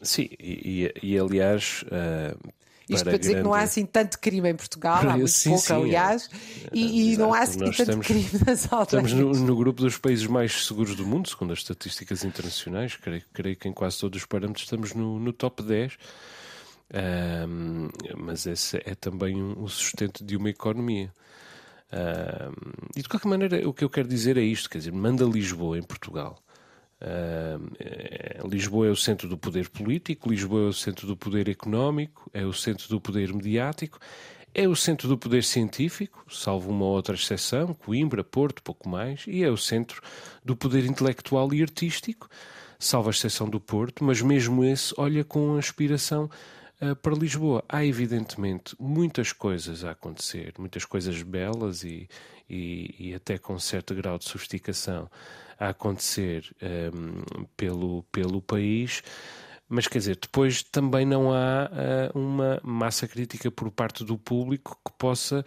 Sim, 0.00 0.28
e, 0.40 0.90
e- 1.02 1.12
e, 1.12 1.18
aliás. 1.18 1.84
eh, 1.90 2.34
Isto 2.90 3.04
para 3.04 3.10
para 3.12 3.18
dizer 3.18 3.34
que 3.36 3.42
não 3.42 3.52
há 3.54 3.58
grande- 3.58 3.70
assim 3.70 3.86
tanto 3.86 4.18
crime 4.18 4.48
em 4.50 4.54
Portugal, 4.56 4.98
há 5.08 5.16
muito 5.16 5.28
Sim, 5.28 5.50
pouco, 5.50 5.64
sim, 5.64 5.72
é. 5.72 5.76
aliás, 5.76 6.30
e, 6.72 7.12
e 7.12 7.16
não 7.16 7.32
há 7.32 7.40
assim 7.40 7.58
nós 7.60 7.76
tanto 7.76 7.80
estamos- 8.02 8.06
crime 8.06 8.30
nas 8.46 8.64
Estamos 8.64 9.12
aldeias. 9.12 9.12
no, 9.12 9.32
no 9.32 9.56
grupo 9.56 9.82
dos 9.82 9.96
países 9.98 10.26
mais 10.26 10.66
seguros 10.66 10.94
do 10.96 11.06
mundo, 11.06 11.28
segundo 11.28 11.52
as 11.52 11.60
estatísticas 11.60 12.24
internacionais. 12.24 12.96
Creio, 12.96 13.22
creio 13.32 13.56
que 13.56 13.68
em 13.68 13.72
quase 13.72 13.98
todos 13.98 14.20
os 14.20 14.26
parâmetros 14.26 14.64
estamos 14.64 14.92
no, 14.94 15.18
no 15.18 15.32
top 15.32 15.62
10. 15.62 15.96
Ahm, 16.92 17.88
mas 18.18 18.46
esse 18.46 18.76
é 18.84 18.94
também 18.94 19.40
um, 19.40 19.62
um 19.62 19.68
sustento 19.68 20.24
de 20.24 20.36
uma 20.36 20.50
economia. 20.50 21.12
Ahm, 21.92 22.52
e 22.96 23.02
de 23.02 23.08
qualquer 23.08 23.28
maneira, 23.28 23.68
o 23.68 23.72
que 23.72 23.84
eu 23.84 23.90
quero 23.90 24.08
dizer 24.08 24.36
é 24.36 24.42
isto: 24.42 24.68
quer 24.68 24.78
dizer, 24.78 24.92
manda 24.92 25.24
Lisboa 25.24 25.78
em 25.78 25.82
Portugal. 25.82 26.38
É- 27.00 28.40
Lisboa 28.46 28.88
é 28.88 28.90
o 28.90 28.96
centro 28.96 29.28
do 29.28 29.38
poder 29.38 29.68
político, 29.68 30.28
Lisboa 30.28 30.66
é 30.66 30.68
o 30.68 30.72
centro 30.72 31.06
do 31.06 31.16
poder 31.16 31.48
económico, 31.48 32.30
é 32.32 32.44
o 32.44 32.52
centro 32.52 32.88
do 32.88 33.00
poder 33.00 33.32
mediático, 33.32 33.98
é 34.52 34.68
o 34.68 34.74
centro 34.74 35.08
do 35.08 35.16
poder 35.16 35.44
científico, 35.44 36.24
salvo 36.28 36.70
uma 36.70 36.84
outra 36.84 37.14
exceção, 37.14 37.72
Coimbra, 37.72 38.24
Porto, 38.24 38.62
pouco 38.62 38.88
mais, 38.88 39.24
e 39.26 39.42
é 39.44 39.50
o 39.50 39.56
centro 39.56 40.02
do 40.44 40.56
poder 40.56 40.84
intelectual 40.84 41.54
e 41.54 41.62
artístico, 41.62 42.28
salvo 42.78 43.08
a 43.08 43.12
exceção 43.12 43.48
do 43.48 43.60
Porto, 43.60 44.02
mas 44.02 44.20
mesmo 44.20 44.64
esse 44.64 44.92
olha 44.96 45.22
com 45.22 45.56
aspiração 45.56 46.28
ah, 46.80 46.96
para 46.96 47.14
Lisboa. 47.14 47.62
Há, 47.68 47.84
evidentemente, 47.84 48.74
muitas 48.78 49.32
coisas 49.32 49.84
a 49.84 49.92
acontecer, 49.92 50.54
muitas 50.58 50.84
coisas 50.84 51.22
belas 51.22 51.84
e, 51.84 52.08
e, 52.48 52.94
e 52.98 53.14
até 53.14 53.38
com 53.38 53.58
certo 53.58 53.94
grau 53.94 54.18
de 54.18 54.24
sofisticação 54.24 55.08
a 55.60 55.68
acontecer 55.68 56.50
ahm, 56.62 57.44
pelo, 57.54 58.02
pelo 58.04 58.40
país. 58.40 59.02
Mas 59.68 59.86
quer 59.86 59.98
dizer, 59.98 60.18
depois 60.20 60.62
também 60.62 61.04
não 61.04 61.32
há 61.32 61.70
ah, 61.70 62.10
uma 62.14 62.58
massa 62.64 63.06
crítica 63.06 63.50
por 63.50 63.70
parte 63.70 64.02
do 64.02 64.16
público 64.16 64.76
que 64.84 64.92
possa 64.98 65.44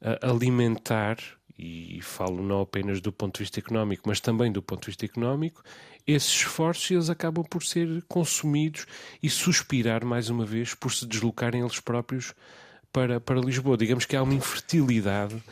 ah, 0.00 0.18
alimentar, 0.22 1.18
e 1.58 2.00
falo 2.02 2.42
não 2.42 2.60
apenas 2.60 3.00
do 3.00 3.10
ponto 3.10 3.38
de 3.38 3.40
vista 3.40 3.58
económico, 3.58 4.04
mas 4.06 4.20
também 4.20 4.52
do 4.52 4.62
ponto 4.62 4.82
de 4.82 4.86
vista 4.86 5.04
económico, 5.04 5.62
esses 6.06 6.30
esforços 6.30 6.90
eles 6.90 7.10
acabam 7.10 7.44
por 7.44 7.64
ser 7.64 8.04
consumidos 8.06 8.86
e 9.22 9.28
suspirar 9.28 10.04
mais 10.04 10.30
uma 10.30 10.46
vez 10.46 10.74
por 10.74 10.92
se 10.92 11.04
deslocarem 11.06 11.62
eles 11.62 11.80
próprios 11.80 12.34
para, 12.92 13.20
para 13.20 13.40
Lisboa. 13.40 13.76
Digamos 13.76 14.04
que 14.04 14.14
há 14.14 14.22
uma 14.22 14.34
infertilidade 14.34 15.42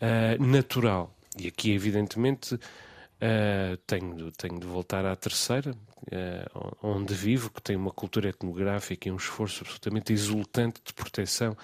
ah, 0.00 0.36
natural. 0.42 1.14
E 1.38 1.46
aqui, 1.46 1.72
evidentemente, 1.72 2.58
ah, 3.22 3.78
tenho, 3.86 4.32
tenho 4.32 4.58
de 4.58 4.66
voltar 4.66 5.06
à 5.06 5.14
terceira, 5.14 5.76
ah, 6.10 6.74
onde 6.82 7.14
vivo, 7.14 7.50
que 7.50 7.62
tem 7.62 7.76
uma 7.76 7.92
cultura 7.92 8.30
etnográfica 8.30 9.08
e 9.08 9.12
um 9.12 9.16
esforço 9.16 9.62
absolutamente 9.62 10.12
exultante 10.12 10.80
de 10.84 10.92
proteção 10.92 11.56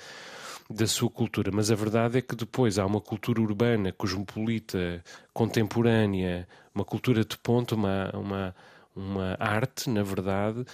da 0.71 0.87
sua 0.87 1.11
cultura. 1.11 1.51
Mas 1.53 1.71
a 1.73 1.75
verdade 1.75 2.19
é 2.19 2.23
que 2.23 2.37
depois 2.37 2.79
há 2.79 2.87
uma 2.87 3.01
cultura 3.01 3.41
urbana, 3.41 3.93
cosmopolita, 3.93 5.03
contemporânea, 5.33 6.47
uma 6.73 6.85
cultura 6.85 7.25
de 7.25 7.37
ponta, 7.37 7.75
uma, 7.75 8.11
uma, 8.15 8.57
uma 8.95 9.37
arte, 9.41 9.91
na 9.91 10.05
verdade, 10.05 10.65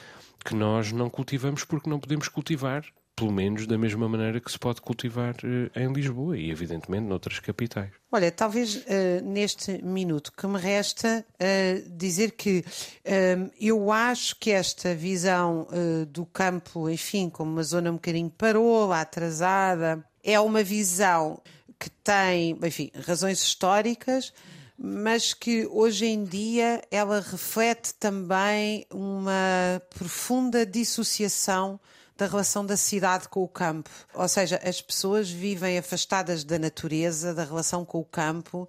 que 0.44 0.54
nós 0.54 0.92
não 0.92 1.08
cultivamos 1.08 1.64
porque 1.64 1.88
não 1.88 1.98
podemos 1.98 2.28
cultivar, 2.28 2.84
pelo 3.16 3.32
menos 3.32 3.66
da 3.66 3.78
mesma 3.78 4.08
maneira 4.08 4.40
que 4.40 4.50
se 4.50 4.58
pode 4.58 4.80
cultivar 4.80 5.36
eh, 5.44 5.82
em 5.82 5.92
Lisboa 5.92 6.36
e, 6.36 6.50
evidentemente, 6.50 7.06
noutras 7.06 7.38
capitais. 7.38 7.90
Olha, 8.10 8.30
talvez 8.30 8.82
eh, 8.86 9.20
neste 9.22 9.82
minuto 9.82 10.32
que 10.32 10.46
me 10.46 10.58
resta 10.58 11.24
eh, 11.38 11.82
dizer 11.90 12.32
que 12.32 12.64
eh, 13.04 13.50
eu 13.60 13.92
acho 13.92 14.36
que 14.36 14.50
esta 14.50 14.94
visão 14.94 15.68
eh, 15.70 16.04
do 16.06 16.26
campo, 16.26 16.90
enfim, 16.90 17.30
como 17.30 17.52
uma 17.52 17.62
zona 17.62 17.90
um 17.90 17.94
bocadinho 17.94 18.30
parola, 18.30 19.00
atrasada, 19.00 20.04
é 20.22 20.38
uma 20.40 20.62
visão 20.62 21.40
que 21.78 21.90
tem, 21.90 22.58
enfim, 22.62 22.90
razões 23.06 23.40
históricas, 23.40 24.32
mas 24.76 25.32
que 25.32 25.66
hoje 25.66 26.06
em 26.06 26.24
dia 26.24 26.82
ela 26.90 27.20
reflete 27.20 27.94
também 27.94 28.86
uma 28.90 29.80
profunda 29.90 30.66
dissociação 30.66 31.78
da 32.16 32.26
relação 32.26 32.64
da 32.64 32.76
cidade 32.76 33.28
com 33.28 33.42
o 33.42 33.48
campo. 33.48 33.90
Ou 34.14 34.28
seja, 34.28 34.60
as 34.64 34.80
pessoas 34.80 35.30
vivem 35.30 35.78
afastadas 35.78 36.44
da 36.44 36.58
natureza, 36.58 37.34
da 37.34 37.44
relação 37.44 37.84
com 37.84 37.98
o 37.98 38.04
campo, 38.04 38.68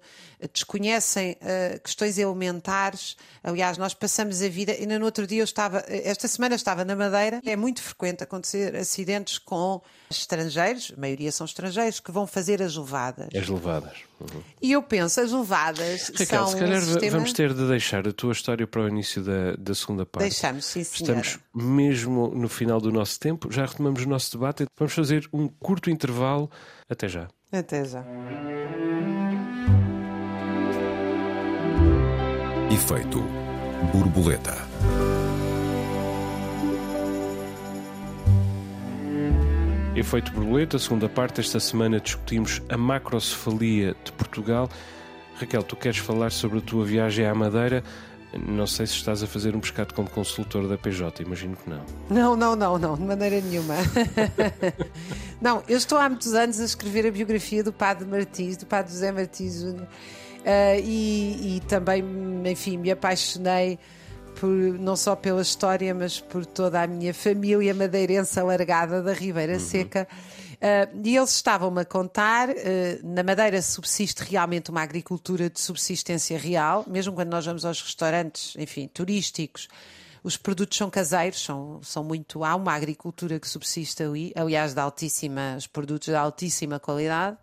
desconhecem 0.52 1.32
uh, 1.32 1.80
questões 1.80 2.18
elementares. 2.18 3.16
Aliás, 3.42 3.78
nós 3.78 3.94
passamos 3.94 4.42
a 4.42 4.48
vida. 4.48 4.72
Ainda 4.72 4.98
no 4.98 5.04
outro 5.04 5.26
dia 5.26 5.40
eu 5.40 5.44
estava, 5.44 5.84
esta 5.88 6.26
semana 6.26 6.54
estava 6.54 6.84
na 6.84 6.96
Madeira. 6.96 7.40
É 7.44 7.56
muito 7.56 7.82
frequente 7.82 8.24
acontecer 8.24 8.74
acidentes 8.74 9.38
com 9.38 9.80
estrangeiros, 10.10 10.92
a 10.96 11.00
maioria 11.00 11.30
são 11.32 11.44
estrangeiros, 11.44 12.00
que 12.00 12.10
vão 12.10 12.26
fazer 12.26 12.62
as 12.62 12.76
levadas. 12.76 13.28
As 13.34 13.48
levadas. 13.48 14.05
Uhum. 14.20 14.40
E 14.62 14.72
eu 14.72 14.82
penso, 14.82 15.20
as 15.20 15.30
levadas 15.30 16.08
Raquel, 16.08 16.26
são. 16.26 16.46
se 16.48 16.56
calhar 16.56 16.78
um 16.78 16.84
sistema... 16.84 17.10
vamos 17.12 17.32
ter 17.32 17.52
de 17.52 17.68
deixar 17.68 18.08
a 18.08 18.12
tua 18.12 18.32
história 18.32 18.66
para 18.66 18.82
o 18.82 18.88
início 18.88 19.22
da, 19.22 19.54
da 19.58 19.74
segunda 19.74 20.06
parte. 20.06 20.24
Deixamos, 20.24 20.64
sim, 20.64 20.82
senhora. 20.84 21.20
Estamos 21.20 21.44
mesmo 21.54 22.28
no 22.34 22.48
final 22.48 22.80
do 22.80 22.90
nosso 22.90 23.20
tempo, 23.20 23.52
já 23.52 23.66
retomamos 23.66 24.04
o 24.04 24.08
nosso 24.08 24.32
debate. 24.32 24.64
Vamos 24.78 24.94
fazer 24.94 25.28
um 25.32 25.48
curto 25.48 25.90
intervalo. 25.90 26.50
Até 26.88 27.08
já. 27.08 27.28
Até 27.52 27.84
já. 27.84 28.04
Efeito 32.72 33.22
borboleta. 33.92 34.65
Efeito 39.96 40.30
borboleta, 40.30 40.78
segunda 40.78 41.08
parte. 41.08 41.40
Esta 41.40 41.58
semana 41.58 41.98
discutimos 41.98 42.60
a 42.68 42.76
macrocefalia 42.76 43.96
de 44.04 44.12
Portugal. 44.12 44.68
Raquel, 45.36 45.62
tu 45.62 45.74
queres 45.74 45.96
falar 45.96 46.30
sobre 46.30 46.58
a 46.58 46.60
tua 46.60 46.84
viagem 46.84 47.24
à 47.24 47.34
Madeira? 47.34 47.82
Não 48.46 48.66
sei 48.66 48.86
se 48.86 48.92
estás 48.92 49.22
a 49.22 49.26
fazer 49.26 49.56
um 49.56 49.60
pescado 49.60 49.94
como 49.94 50.10
consultor 50.10 50.68
da 50.68 50.76
PJ, 50.76 51.22
imagino 51.22 51.56
que 51.56 51.70
não. 51.70 51.82
Não, 52.10 52.36
não, 52.36 52.54
não, 52.54 52.76
não, 52.76 52.94
de 52.94 53.04
maneira 53.04 53.40
nenhuma. 53.40 53.74
não, 55.40 55.62
eu 55.66 55.78
estou 55.78 55.96
há 55.96 56.10
muitos 56.10 56.34
anos 56.34 56.60
a 56.60 56.64
escrever 56.66 57.06
a 57.06 57.10
biografia 57.10 57.64
do 57.64 57.72
Padre 57.72 58.06
Martins, 58.06 58.58
do 58.58 58.66
Padre 58.66 58.92
José 58.92 59.10
Martins 59.10 59.62
uh, 59.62 59.86
e, 60.84 61.56
e 61.56 61.60
também, 61.66 62.04
enfim, 62.44 62.76
me 62.76 62.90
apaixonei 62.90 63.78
por, 64.40 64.48
não 64.48 64.96
só 64.96 65.16
pela 65.16 65.42
história, 65.42 65.94
mas 65.94 66.20
por 66.20 66.44
toda 66.46 66.82
a 66.82 66.86
minha 66.86 67.12
família 67.12 67.74
madeirense 67.74 68.38
alargada 68.38 69.02
da 69.02 69.12
Ribeira 69.12 69.54
uhum. 69.54 69.60
Seca. 69.60 70.06
Uh, 70.56 71.00
e 71.04 71.16
eles 71.16 71.34
estavam-me 71.34 71.82
a 71.82 71.84
contar, 71.84 72.48
uh, 72.48 72.54
na 73.02 73.22
Madeira 73.22 73.60
subsiste 73.60 74.22
realmente 74.24 74.70
uma 74.70 74.82
agricultura 74.82 75.50
de 75.50 75.60
subsistência 75.60 76.38
real, 76.38 76.84
mesmo 76.86 77.12
quando 77.12 77.28
nós 77.28 77.44
vamos 77.44 77.64
aos 77.64 77.82
restaurantes, 77.82 78.54
enfim, 78.58 78.88
turísticos, 78.88 79.68
os 80.22 80.36
produtos 80.36 80.76
são 80.76 80.90
caseiros, 80.90 81.44
são, 81.44 81.80
são 81.82 82.02
muito. 82.02 82.42
Há 82.42 82.56
uma 82.56 82.72
agricultura 82.72 83.38
que 83.38 83.48
subsiste 83.48 84.02
ali, 84.02 84.32
aliás, 84.34 84.74
de 84.74 84.80
altíssima, 84.80 85.54
os 85.56 85.66
produtos 85.66 86.08
de 86.08 86.16
altíssima 86.16 86.80
qualidade. 86.80 87.36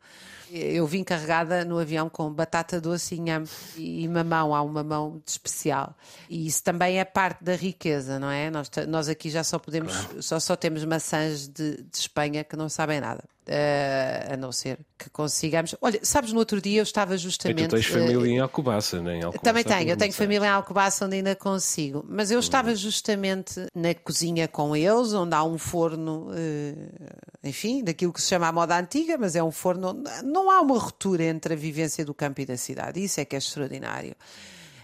Eu 0.56 0.86
vim 0.86 1.04
carregada 1.04 1.66
no 1.66 1.80
avião 1.80 2.08
com 2.08 2.32
batata 2.32 2.80
doce, 2.80 3.16
inhame 3.16 3.48
e 3.76 4.08
mamão, 4.08 4.54
há 4.54 4.62
um 4.62 4.68
mamão 4.68 5.20
de 5.26 5.32
especial. 5.32 5.96
E 6.30 6.46
isso 6.46 6.64
também 6.64 7.00
é 7.00 7.04
parte 7.06 7.44
da 7.44 7.56
riqueza, 7.56 8.20
não 8.20 8.30
é? 8.30 8.52
Nós, 8.52 8.70
nós 8.88 9.10
aqui 9.10 9.32
já 9.32 9.44
só 9.44 9.58
podemos, 9.58 9.92
só, 10.22 10.40
só 10.40 10.56
temos 10.56 10.86
maçãs 10.86 11.48
de, 11.48 11.78
de 11.78 11.98
Espanha 11.98 12.44
que 12.44 12.56
não 12.56 12.70
sabem 12.70 13.02
nada. 13.02 13.24
Uh, 13.46 14.34
a 14.34 14.38
não 14.38 14.54
ser 14.54 14.80
que 14.98 15.10
consigamos. 15.10 15.76
Olha, 15.82 16.00
sabes, 16.02 16.32
no 16.32 16.40
outro 16.40 16.62
dia 16.62 16.80
eu 16.80 16.84
estava 16.84 17.18
justamente. 17.18 17.64
E 17.64 17.68
tu 17.68 17.76
tens 17.76 17.86
família 17.86 18.30
em 18.30 18.40
Alcobaça, 18.40 19.02
nem 19.02 19.20
em 19.20 19.24
Alcobaça. 19.24 19.44
Também 19.44 19.64
tenho, 19.66 19.90
eu 19.90 19.98
tenho 19.98 20.14
família 20.14 20.46
em 20.46 20.50
Alcobaça 20.50 21.06
onde 21.06 21.18
ainda 21.18 21.36
consigo. 21.36 22.06
Mas 22.08 22.32
eu 22.32 22.40
estava 22.40 22.70
uhum. 22.70 22.76
justamente 22.76 23.68
na 23.76 23.94
cozinha 23.94 24.48
com 24.48 24.74
eles, 24.74 25.12
onde 25.12 25.36
há 25.36 25.44
um 25.44 25.58
forno, 25.58 26.30
uh, 26.30 27.18
enfim, 27.44 27.84
daquilo 27.84 28.14
que 28.14 28.22
se 28.22 28.30
chama 28.30 28.48
a 28.48 28.52
moda 28.54 28.80
antiga, 28.80 29.18
mas 29.18 29.36
é 29.36 29.44
um 29.44 29.52
forno. 29.52 29.94
Não 30.24 30.50
há 30.50 30.62
uma 30.62 30.80
ruptura 30.80 31.26
entre 31.26 31.54
a 31.54 31.58
vivência 31.58 32.06
do 32.06 32.14
campo 32.14 32.40
e 32.40 32.46
da 32.46 32.56
cidade. 32.56 33.04
Isso 33.04 33.20
é 33.20 33.26
que 33.26 33.36
é 33.36 33.40
extraordinário. 33.40 34.16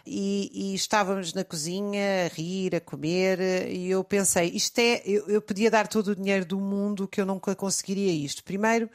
E, 0.05 0.49
e, 0.53 0.75
estávamos 0.75 1.33
na 1.33 1.43
cozinha 1.43 2.25
a 2.25 2.27
rir, 2.27 2.75
a 2.75 2.81
comer, 2.81 3.39
e 3.69 3.89
eu 3.89 4.03
pensei: 4.03 4.49
isto 4.53 4.79
é, 4.79 5.01
eu, 5.05 5.27
eu 5.27 5.41
podia 5.41 5.69
dar 5.69 5.87
todo 5.87 6.09
o 6.09 6.15
dinheiro 6.15 6.45
do 6.45 6.59
mundo 6.59 7.07
que 7.07 7.21
eu 7.21 7.25
nunca 7.25 7.55
conseguiria 7.55 8.11
isto. 8.11 8.43
Primeiro, 8.43 8.89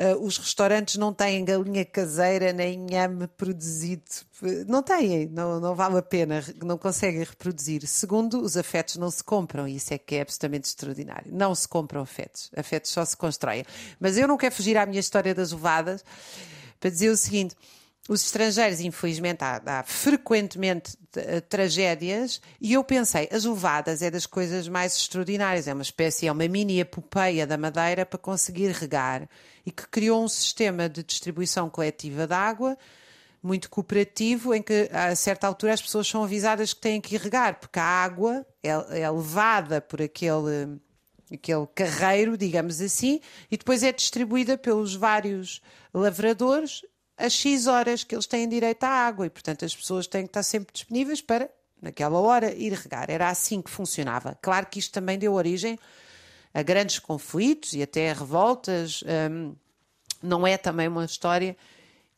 Uh, 0.00 0.16
os 0.24 0.38
restaurantes 0.38 0.96
não 0.96 1.12
têm 1.12 1.44
galinha 1.44 1.84
caseira 1.84 2.54
nem 2.54 2.78
nhame 2.78 3.26
produzido. 3.26 4.02
Não 4.66 4.82
têm, 4.82 5.28
não, 5.28 5.60
não 5.60 5.74
vale 5.74 5.98
a 5.98 6.02
pena, 6.02 6.42
não 6.64 6.78
conseguem 6.78 7.22
reproduzir. 7.22 7.86
Segundo, 7.86 8.40
os 8.40 8.56
afetos 8.56 8.96
não 8.96 9.10
se 9.10 9.22
compram, 9.22 9.68
e 9.68 9.76
isso 9.76 9.92
é 9.92 9.98
que 9.98 10.14
é 10.14 10.22
absolutamente 10.22 10.68
extraordinário. 10.68 11.30
Não 11.30 11.54
se 11.54 11.68
compram 11.68 12.00
afetos, 12.00 12.50
afetos 12.56 12.90
só 12.90 13.04
se 13.04 13.14
constroem. 13.14 13.62
Mas 14.00 14.16
eu 14.16 14.26
não 14.26 14.38
quero 14.38 14.54
fugir 14.54 14.78
à 14.78 14.86
minha 14.86 15.00
história 15.00 15.34
das 15.34 15.52
ovadas 15.52 16.02
para 16.80 16.88
dizer 16.88 17.10
o 17.10 17.16
seguinte 17.16 17.54
os 18.10 18.24
estrangeiros, 18.24 18.80
infelizmente, 18.80 19.44
há, 19.44 19.62
há 19.64 19.84
frequentemente 19.84 20.96
uh, 21.16 21.40
tragédias, 21.48 22.40
e 22.60 22.72
eu 22.72 22.82
pensei, 22.82 23.28
as 23.30 23.44
levadas 23.44 24.02
é 24.02 24.10
das 24.10 24.26
coisas 24.26 24.66
mais 24.66 24.96
extraordinárias, 24.96 25.68
é 25.68 25.72
uma 25.72 25.82
espécie, 25.82 26.26
é 26.26 26.32
uma 26.32 26.48
mini 26.48 26.80
epopeia 26.80 27.46
da 27.46 27.56
Madeira 27.56 28.04
para 28.04 28.18
conseguir 28.18 28.72
regar, 28.72 29.28
e 29.64 29.70
que 29.70 29.86
criou 29.86 30.24
um 30.24 30.28
sistema 30.28 30.88
de 30.88 31.04
distribuição 31.04 31.70
coletiva 31.70 32.26
de 32.26 32.34
água 32.34 32.76
muito 33.40 33.70
cooperativo, 33.70 34.52
em 34.54 34.60
que 34.60 34.90
a 34.92 35.14
certa 35.14 35.46
altura 35.46 35.74
as 35.74 35.80
pessoas 35.80 36.08
são 36.08 36.24
avisadas 36.24 36.74
que 36.74 36.80
têm 36.80 37.00
que 37.00 37.16
regar, 37.16 37.60
porque 37.60 37.78
a 37.78 37.84
água 37.84 38.44
é, 38.60 38.70
é 39.02 39.08
levada 39.08 39.80
por 39.80 40.02
aquele 40.02 40.80
aquele 41.32 41.64
carreiro, 41.76 42.36
digamos 42.36 42.80
assim, 42.80 43.20
e 43.48 43.56
depois 43.56 43.84
é 43.84 43.92
distribuída 43.92 44.58
pelos 44.58 44.96
vários 44.96 45.62
lavradores 45.94 46.82
as 47.20 47.32
X 47.34 47.66
horas 47.66 48.02
que 48.02 48.14
eles 48.14 48.26
têm 48.26 48.48
direito 48.48 48.84
à 48.84 48.88
água 48.88 49.26
e, 49.26 49.30
portanto, 49.30 49.64
as 49.64 49.74
pessoas 49.74 50.06
têm 50.06 50.22
que 50.22 50.30
estar 50.30 50.42
sempre 50.42 50.72
disponíveis 50.72 51.20
para, 51.20 51.50
naquela 51.80 52.18
hora, 52.18 52.52
ir 52.54 52.72
regar. 52.72 53.10
Era 53.10 53.28
assim 53.28 53.60
que 53.60 53.70
funcionava. 53.70 54.36
Claro 54.40 54.66
que 54.66 54.78
isto 54.78 54.92
também 54.92 55.18
deu 55.18 55.34
origem 55.34 55.78
a 56.52 56.62
grandes 56.62 56.98
conflitos 56.98 57.74
e 57.74 57.82
até 57.82 58.10
a 58.10 58.14
revoltas. 58.14 59.04
Um, 59.30 59.54
não 60.22 60.46
é 60.46 60.56
também 60.56 60.88
uma 60.88 61.04
história 61.04 61.56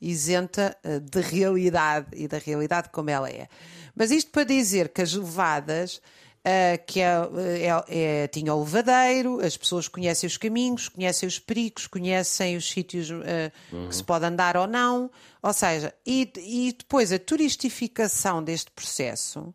isenta 0.01 0.77
uh, 0.85 1.01
de 1.01 1.21
realidade 1.21 2.09
e 2.13 2.27
da 2.27 2.39
realidade 2.39 2.89
como 2.91 3.11
ela 3.11 3.29
é. 3.29 3.49
Mas 3.95 4.11
isto 4.11 4.31
para 4.31 4.45
dizer 4.45 4.89
que 4.89 5.03
as 5.03 5.13
levadas 5.15 6.01
Uh, 6.45 6.75
que 6.89 7.01
é, 7.01 7.13
é, 7.61 8.23
é, 8.25 8.27
tinha 8.27 8.53
o 8.53 8.65
levadeiro, 8.65 9.39
as 9.41 9.57
pessoas 9.57 9.87
conhecem 9.87 10.27
os 10.27 10.37
caminhos, 10.37 10.89
conhecem 10.89 11.25
os 11.25 11.39
perigos, 11.39 11.87
conhecem 11.87 12.57
os 12.57 12.69
sítios 12.69 13.11
uh, 13.11 13.15
uhum. 13.73 13.89
que 13.89 13.95
se 13.95 14.03
pode 14.03 14.25
andar 14.25 14.57
ou 14.57 14.67
não. 14.67 15.09
Ou 15.41 15.53
seja, 15.53 15.95
e, 16.05 16.29
e 16.37 16.75
depois 16.77 17.13
a 17.13 17.19
turistificação 17.19 18.43
deste 18.43 18.73
processo 18.73 19.55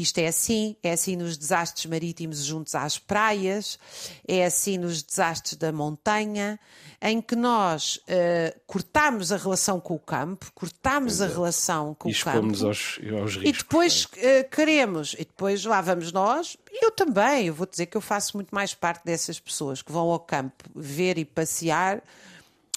isto 0.00 0.18
é 0.18 0.28
assim, 0.28 0.76
é 0.82 0.92
assim 0.92 1.16
nos 1.16 1.36
desastres 1.36 1.86
marítimos 1.86 2.44
juntos 2.44 2.74
às 2.74 2.98
praias, 2.98 3.78
é 4.26 4.44
assim 4.44 4.78
nos 4.78 5.02
desastres 5.02 5.56
da 5.56 5.72
montanha, 5.72 6.58
em 7.02 7.20
que 7.20 7.34
nós 7.34 7.96
uh, 7.96 8.60
cortamos 8.66 9.32
a 9.32 9.36
relação 9.36 9.80
com 9.80 9.94
o 9.94 9.98
campo, 9.98 10.50
cortamos 10.54 11.20
a 11.20 11.26
relação 11.26 11.94
com 11.94 12.08
e 12.08 12.12
o 12.12 12.24
campo. 12.24 12.46
Aos, 12.46 12.64
aos 12.64 12.98
riscos, 13.00 13.42
e 13.44 13.52
depois 13.52 14.04
uh, 14.04 14.50
queremos, 14.50 15.14
e 15.14 15.24
depois 15.24 15.64
lá 15.64 15.80
vamos 15.80 16.12
nós, 16.12 16.56
eu 16.72 16.92
também, 16.92 17.46
eu 17.46 17.54
vou 17.54 17.66
dizer 17.66 17.86
que 17.86 17.96
eu 17.96 18.00
faço 18.00 18.36
muito 18.36 18.54
mais 18.54 18.74
parte 18.74 19.04
dessas 19.04 19.40
pessoas 19.40 19.82
que 19.82 19.90
vão 19.90 20.08
ao 20.10 20.20
campo 20.20 20.64
ver 20.76 21.18
e 21.18 21.24
passear 21.24 22.02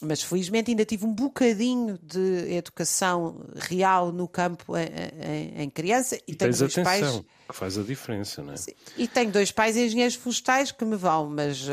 mas 0.02 0.24
felizmente 0.24 0.72
ainda 0.72 0.84
tive 0.84 1.06
um 1.06 1.14
bocadinho 1.14 1.98
de 2.02 2.54
educação 2.54 3.46
real 3.56 4.12
no 4.12 4.28
campo 4.28 4.76
em, 4.76 4.88
em, 5.24 5.64
em 5.64 5.70
criança 5.70 6.16
e, 6.16 6.32
e 6.32 6.36
tenho 6.36 6.52
dois 6.52 6.62
atenção, 6.62 6.84
pais 6.84 7.24
que 7.48 7.56
faz 7.56 7.78
a 7.78 7.84
diferença, 7.84 8.42
não 8.42 8.54
é? 8.54 8.56
E 8.98 9.08
tenho 9.08 9.32
dois 9.32 9.52
pais 9.52 9.78
engenheiros 9.78 10.16
florestais 10.16 10.72
que 10.72 10.86
me 10.86 10.96
vão, 10.96 11.30
mas, 11.30 11.68
uh, 11.68 11.72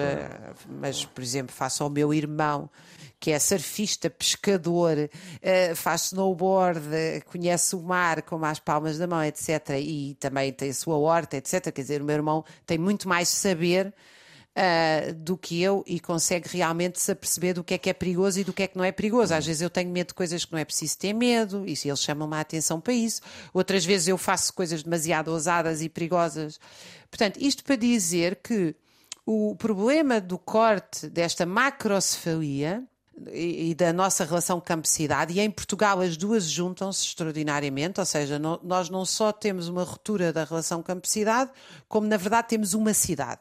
mas 0.81 1.05
por 1.05 1.22
exemplo, 1.22 1.55
faço 1.55 1.83
ao 1.83 1.90
meu 1.90 2.12
irmão 2.12 2.68
que 3.20 3.33
é 3.33 3.38
surfista, 3.38 4.09
pescador, 4.09 4.96
uh, 4.98 5.74
faz 5.74 6.07
snowboard, 6.07 6.81
uh, 6.81 7.24
conhece 7.26 7.74
o 7.74 7.81
mar 7.81 8.22
como 8.22 8.44
as 8.44 8.61
palmas 8.61 8.98
da 8.98 9.07
mão, 9.07 9.24
etc. 9.24 9.70
E 9.81 10.16
também 10.20 10.53
tem 10.53 10.70
a 10.70 10.74
sua 10.74 10.96
horta, 10.96 11.37
etc. 11.37 11.72
Quer 11.72 11.83
dizer, 11.83 12.03
o 12.03 12.05
meu 12.05 12.14
irmão 12.14 12.44
tem 12.66 12.79
muito 12.79 13.09
mais 13.09 13.29
saber 13.29 13.92
uh, 14.59 15.14
do 15.14 15.38
que 15.38 15.62
eu 15.62 15.85
e 15.87 16.01
consegue 16.01 16.49
realmente 16.49 17.01
se 17.01 17.12
aperceber 17.12 17.55
do 17.55 17.62
que 17.62 17.75
é 17.75 17.79
que 17.79 17.88
é 17.88 17.92
perigoso 17.92 18.40
e 18.40 18.44
do 18.44 18.53
que 18.53 18.64
é 18.64 18.66
que 18.66 18.77
não 18.77 18.85
é 18.85 18.90
perigoso. 18.90 19.33
Às 19.33 19.47
vezes 19.47 19.62
eu 19.62 19.71
tenho 19.71 19.90
medo 19.90 20.09
de 20.09 20.14
coisas 20.14 20.44
que 20.44 20.53
não 20.53 20.59
é 20.59 20.64
preciso 20.64 20.99
ter 20.99 21.12
medo, 21.12 21.64
e 21.66 21.79
eles 21.85 22.03
chamam-me 22.03 22.35
a 22.35 22.40
atenção 22.40 22.81
para 22.81 22.92
isso. 22.92 23.23
Outras 23.55 23.85
vezes 23.85 24.09
eu 24.09 24.18
faço 24.18 24.53
coisas 24.53 24.83
demasiado 24.83 25.29
ousadas 25.29 25.81
e 25.81 25.88
perigosas. 25.88 26.59
Portanto, 27.11 27.38
isto 27.40 27.62
para 27.62 27.77
dizer 27.77 28.37
que 28.42 28.75
o 29.25 29.55
problema 29.57 30.21
do 30.21 30.38
corte 30.38 31.09
desta 31.09 31.47
macrocefalia 31.47 32.83
e, 33.33 33.75
da 33.75 33.92
nossa 33.92 34.25
relação 34.25 34.61
campo-cidade, 34.61 35.35
e 35.35 35.40
em 35.40 35.51
Portugal 35.51 36.01
as 36.01 36.16
duas 36.16 36.44
juntam-se 36.44 37.05
extraordinariamente, 37.05 37.99
ou 37.99 38.07
seja, 38.07 38.38
nós 38.38 38.88
não 38.88 39.05
só 39.05 39.33
temos 39.33 39.68
uma 39.68 39.83
ruptura 39.83 40.33
da 40.33 40.44
relação 40.44 40.83
campo-cidade, 40.83 41.51
como 41.88 42.07
na 42.07 42.16
verdade 42.16 42.49
temos 42.49 42.75
uma 42.75 42.94
cidade. 42.94 43.40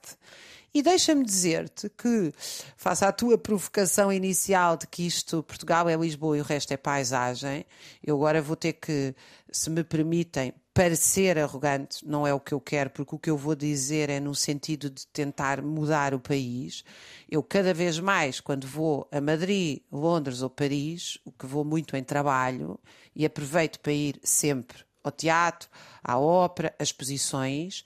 E 0.74 0.82
deixa-me 0.82 1.24
dizer-te 1.24 1.90
que, 1.90 2.32
face 2.76 3.04
à 3.04 3.12
tua 3.12 3.38
provocação 3.38 4.12
inicial 4.12 4.78
de 4.78 4.86
que 4.86 5.08
isto, 5.08 5.42
Portugal 5.44 5.88
é 5.90 5.96
Lisboa 5.96 6.38
e 6.38 6.42
o 6.42 6.44
resto 6.44 6.72
é 6.74 6.78
paisagem, 6.78 7.66
eu 8.04 8.16
agora 8.16 8.42
vou 8.42 8.56
ter 8.56 8.74
que, 8.74 9.16
se 9.52 9.70
me 9.70 9.84
permitem, 9.84 10.54
parecer 10.74 11.40
arrogante, 11.40 12.06
não 12.06 12.28
é 12.28 12.34
o 12.34 12.40
que 12.40 12.54
eu 12.54 12.62
quero, 12.62 12.92
porque 12.92 13.16
o 13.16 13.18
que 13.18 13.30
eu 13.32 13.38
vou 13.38 13.56
dizer 13.56 14.12
é 14.12 14.20
no 14.20 14.36
sentido 14.36 14.92
de 14.92 15.08
tentar 15.08 15.60
mudar 15.60 16.14
o 16.14 16.20
país. 16.20 16.84
Eu, 17.28 17.42
cada 17.42 17.74
vez 17.74 17.98
mais, 18.00 18.40
quando 18.40 18.68
vou 18.68 19.08
a 19.12 19.20
Madrid, 19.20 19.82
Londres 19.92 20.44
ou 20.44 20.50
Paris, 20.52 21.18
o 21.26 21.32
que 21.32 21.48
vou 21.48 21.66
muito 21.66 21.98
em 21.98 22.04
trabalho, 22.04 22.80
e 23.16 23.26
aproveito 23.26 23.80
para 23.80 23.92
ir 23.92 24.20
sempre 24.24 24.86
ao 25.04 25.12
teatro, 25.12 25.68
à 26.04 26.20
ópera, 26.20 26.76
às 26.78 26.90
exposições 26.90 27.84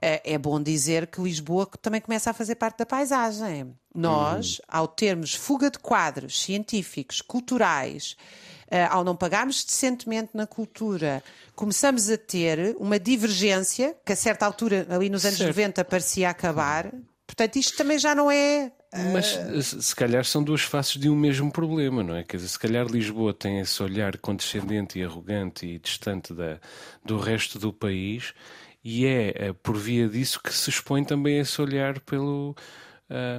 é, 0.00 0.34
é 0.34 0.38
bom 0.38 0.62
dizer 0.62 1.06
que 1.08 1.20
Lisboa 1.20 1.68
também 1.82 2.00
começa 2.00 2.30
a 2.30 2.34
fazer 2.34 2.54
parte 2.54 2.78
da 2.78 2.86
paisagem. 2.86 3.74
Nós, 3.94 4.58
uhum. 4.58 4.64
ao 4.68 4.88
termos 4.88 5.34
fuga 5.34 5.70
de 5.70 5.78
quadros 5.78 6.40
científicos, 6.40 7.20
culturais, 7.20 8.16
Uh, 8.70 8.84
ao 8.90 9.02
não 9.02 9.16
pagarmos 9.16 9.64
decentemente 9.64 10.32
na 10.34 10.46
cultura, 10.46 11.24
começamos 11.56 12.10
a 12.10 12.18
ter 12.18 12.76
uma 12.78 13.00
divergência 13.00 13.96
que 14.04 14.12
a 14.12 14.16
certa 14.16 14.44
altura, 14.44 14.86
ali 14.90 15.08
nos 15.08 15.24
anos 15.24 15.38
certo. 15.38 15.56
90, 15.56 15.84
parecia 15.86 16.28
acabar. 16.28 16.92
Portanto, 17.26 17.56
isto 17.56 17.78
também 17.78 17.98
já 17.98 18.14
não 18.14 18.30
é. 18.30 18.70
Uh... 18.92 19.12
Mas 19.14 19.38
se 19.82 19.96
calhar 19.96 20.22
são 20.26 20.44
duas 20.44 20.60
faces 20.60 21.00
de 21.00 21.08
um 21.08 21.16
mesmo 21.16 21.50
problema, 21.50 22.02
não 22.02 22.14
é? 22.14 22.22
Quer 22.22 22.36
dizer, 22.36 22.48
se 22.50 22.58
calhar 22.58 22.84
Lisboa 22.84 23.32
tem 23.32 23.58
esse 23.58 23.82
olhar 23.82 24.18
condescendente 24.18 24.98
e 24.98 25.02
arrogante 25.02 25.64
e 25.66 25.78
distante 25.78 26.34
da, 26.34 26.60
do 27.02 27.18
resto 27.18 27.58
do 27.58 27.72
país 27.72 28.34
e 28.90 29.04
é, 29.04 29.48
é 29.48 29.52
por 29.52 29.76
via 29.76 30.08
disso 30.08 30.40
que 30.42 30.50
se 30.50 30.70
expõe 30.70 31.04
também 31.04 31.38
esse 31.38 31.60
olhar 31.60 32.00
pelo, 32.00 32.56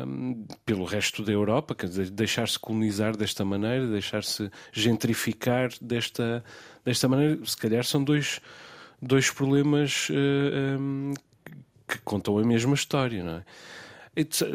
um, 0.06 0.46
pelo 0.64 0.86
resto 0.86 1.24
da 1.24 1.32
Europa, 1.32 1.74
quer 1.74 1.88
dizer, 1.88 2.12
deixar-se 2.12 2.60
colonizar 2.60 3.18
desta 3.18 3.44
maneira, 3.44 3.88
deixar-se 3.88 4.52
gentrificar 4.72 5.72
desta, 5.82 6.44
desta 6.86 7.08
maneira. 7.08 7.44
Se 7.44 7.58
calhar 7.58 7.84
são 7.84 8.04
dois, 8.04 8.40
dois 9.02 9.32
problemas 9.32 10.10
uh, 10.12 10.80
um, 10.80 11.14
que 11.88 11.98
contam 12.02 12.38
a 12.38 12.44
mesma 12.44 12.76
história, 12.76 13.24
não 13.24 13.38
é? 13.38 13.44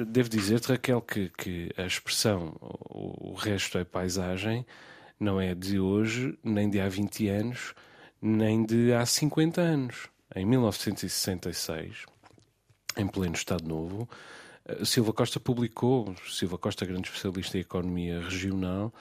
Devo 0.06 0.28
dizer-te, 0.28 0.68
Raquel, 0.68 1.00
que, 1.00 1.28
que 1.36 1.72
a 1.76 1.86
expressão 1.86 2.54
o 2.60 3.34
resto 3.34 3.78
é 3.78 3.84
paisagem 3.84 4.64
não 5.18 5.40
é 5.40 5.56
de 5.56 5.80
hoje, 5.80 6.38
nem 6.44 6.70
de 6.70 6.80
há 6.80 6.88
20 6.88 7.28
anos, 7.30 7.74
nem 8.22 8.64
de 8.64 8.92
há 8.92 9.04
50 9.04 9.60
anos 9.60 10.13
em 10.34 10.44
1966, 10.44 12.04
em 12.96 13.06
pleno 13.06 13.34
Estado 13.34 13.66
Novo, 13.66 14.08
eh, 14.66 14.84
Silva 14.84 15.12
Costa 15.12 15.38
publicou, 15.38 16.14
Silva 16.28 16.58
Costa, 16.58 16.84
grande 16.84 17.08
especialista 17.08 17.56
em 17.56 17.60
economia 17.60 18.20
regional, 18.20 18.92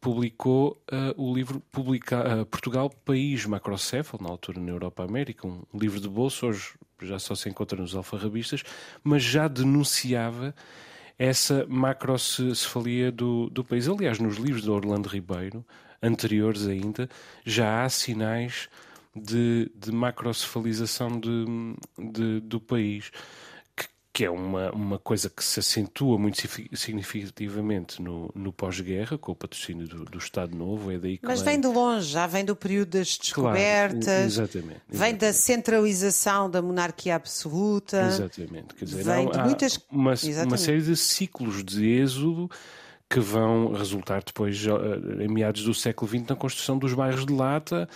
publicou 0.00 0.82
uh, 0.90 1.22
o 1.22 1.32
livro 1.32 1.62
publica, 1.70 2.40
uh, 2.40 2.46
Portugal, 2.46 2.90
País 3.04 3.46
Macrocéfalo, 3.46 4.24
na 4.24 4.30
altura 4.30 4.58
na 4.58 4.72
Europa 4.72 5.04
América, 5.04 5.46
um 5.46 5.62
livro 5.72 6.00
de 6.00 6.08
bolso, 6.08 6.48
hoje 6.48 6.72
já 7.00 7.20
só 7.20 7.36
se 7.36 7.48
encontra 7.48 7.80
nos 7.80 7.94
alfarrabistas, 7.94 8.64
mas 9.04 9.22
já 9.22 9.46
denunciava 9.46 10.52
essa 11.16 11.64
macrocefalia 11.68 13.12
do, 13.12 13.48
do 13.50 13.62
país. 13.62 13.88
Aliás, 13.88 14.18
nos 14.18 14.38
livros 14.38 14.64
de 14.64 14.70
Orlando 14.70 15.08
Ribeiro, 15.08 15.64
anteriores 16.02 16.66
ainda, 16.66 17.08
já 17.44 17.84
há 17.84 17.88
sinais 17.88 18.68
de, 19.14 19.70
de 19.74 19.92
macrocefalização 19.92 21.20
de, 21.20 21.44
de, 21.98 22.40
do 22.40 22.60
país 22.60 23.10
que 24.12 24.26
é 24.26 24.30
uma, 24.30 24.70
uma 24.72 24.98
coisa 24.98 25.30
que 25.30 25.42
se 25.42 25.58
acentua 25.58 26.18
muito 26.18 26.36
significativamente 26.74 28.02
no, 28.02 28.30
no 28.34 28.52
pós-guerra, 28.52 29.16
com 29.16 29.32
o 29.32 29.34
patrocínio 29.34 29.88
do, 29.88 30.04
do, 30.04 30.18
Estado 30.18 30.54
Novo, 30.54 30.92
é 30.92 30.98
daí 30.98 31.16
que 31.16 31.26
Mas 31.26 31.40
vem 31.40 31.58
de 31.58 31.66
longe, 31.66 32.10
já 32.10 32.26
vem 32.26 32.44
do 32.44 32.54
período 32.54 32.90
das 32.90 33.16
descobertas, 33.16 34.04
claro, 34.04 34.24
exatamente, 34.24 34.60
exatamente. 34.68 34.82
vem 34.90 35.16
da 35.16 35.32
centralização 35.32 36.50
da 36.50 36.60
monarquia 36.60 37.16
absoluta. 37.16 38.02
Exatamente, 38.02 38.74
quer 38.74 38.84
dizer, 38.84 39.02
vem 39.02 39.30
de 39.30 39.38
muitas... 39.38 39.80
uma, 39.90 40.12
uma 40.44 40.58
série 40.58 40.82
de 40.82 40.94
ciclos 40.94 41.64
de 41.64 41.88
êxodo 41.88 42.50
que 43.08 43.20
vão 43.20 43.72
resultar 43.72 44.22
depois, 44.22 44.62
em 45.20 45.28
meados 45.28 45.64
do 45.64 45.72
século 45.72 46.10
XX, 46.10 46.28
na 46.28 46.36
construção 46.36 46.78
dos 46.78 46.92
bairros 46.92 47.24
de 47.24 47.32
lata 47.32 47.88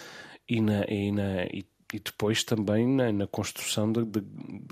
e, 0.48 0.60
na, 0.60 0.84
e, 0.84 1.12
na, 1.12 1.44
e 1.44 1.66
e 1.92 2.00
depois 2.00 2.42
também 2.42 2.86
na, 2.86 3.12
na 3.12 3.26
construção 3.26 3.90
de, 3.90 4.04
de, 4.04 4.20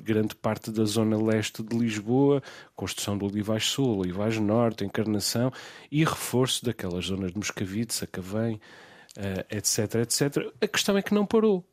grande 0.02 0.34
parte 0.34 0.70
da 0.70 0.84
zona 0.84 1.16
leste 1.16 1.62
de 1.62 1.76
Lisboa, 1.76 2.42
construção 2.74 3.16
do 3.16 3.26
Olivais 3.26 3.64
Sul, 3.66 3.98
Olivais 3.98 4.38
Norte, 4.38 4.84
Encarnação 4.84 5.52
e 5.90 6.04
reforço 6.04 6.64
daquelas 6.64 7.06
zonas 7.06 7.32
de 7.32 7.38
Moscavide, 7.38 7.94
Sacavém, 7.94 8.60
uh, 9.16 9.56
etc, 9.56 9.94
etc. 9.96 10.52
A 10.60 10.66
questão 10.66 10.96
é 10.98 11.02
que 11.02 11.14
não 11.14 11.24
parou. 11.24 11.64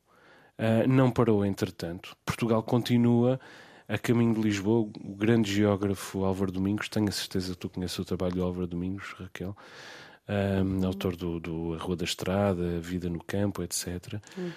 Uh, 0.60 0.88
não 0.88 1.10
parou, 1.10 1.44
entretanto. 1.44 2.16
Portugal 2.24 2.62
continua 2.62 3.40
a 3.88 3.98
caminho 3.98 4.36
de 4.36 4.42
Lisboa. 4.42 4.88
O 5.04 5.16
grande 5.16 5.52
geógrafo 5.52 6.24
Álvaro 6.24 6.52
Domingos, 6.52 6.88
tenho 6.88 7.10
a 7.10 7.12
certeza 7.12 7.54
que 7.54 7.60
tu 7.60 7.70
conheces 7.70 7.98
o 7.98 8.06
trabalho 8.06 8.34
de 8.34 8.42
Álvaro 8.42 8.68
Domingos, 8.68 9.16
Raquel, 9.18 9.58
um, 10.28 10.86
autor 10.86 11.16
do, 11.16 11.40
do 11.40 11.74
A 11.74 11.78
Rua 11.78 11.96
da 11.96 12.06
Estrada, 12.06 12.80
Vida 12.80 13.10
no 13.10 13.24
Campo, 13.24 13.64
etc. 13.64 14.20
Uhum. 14.38 14.52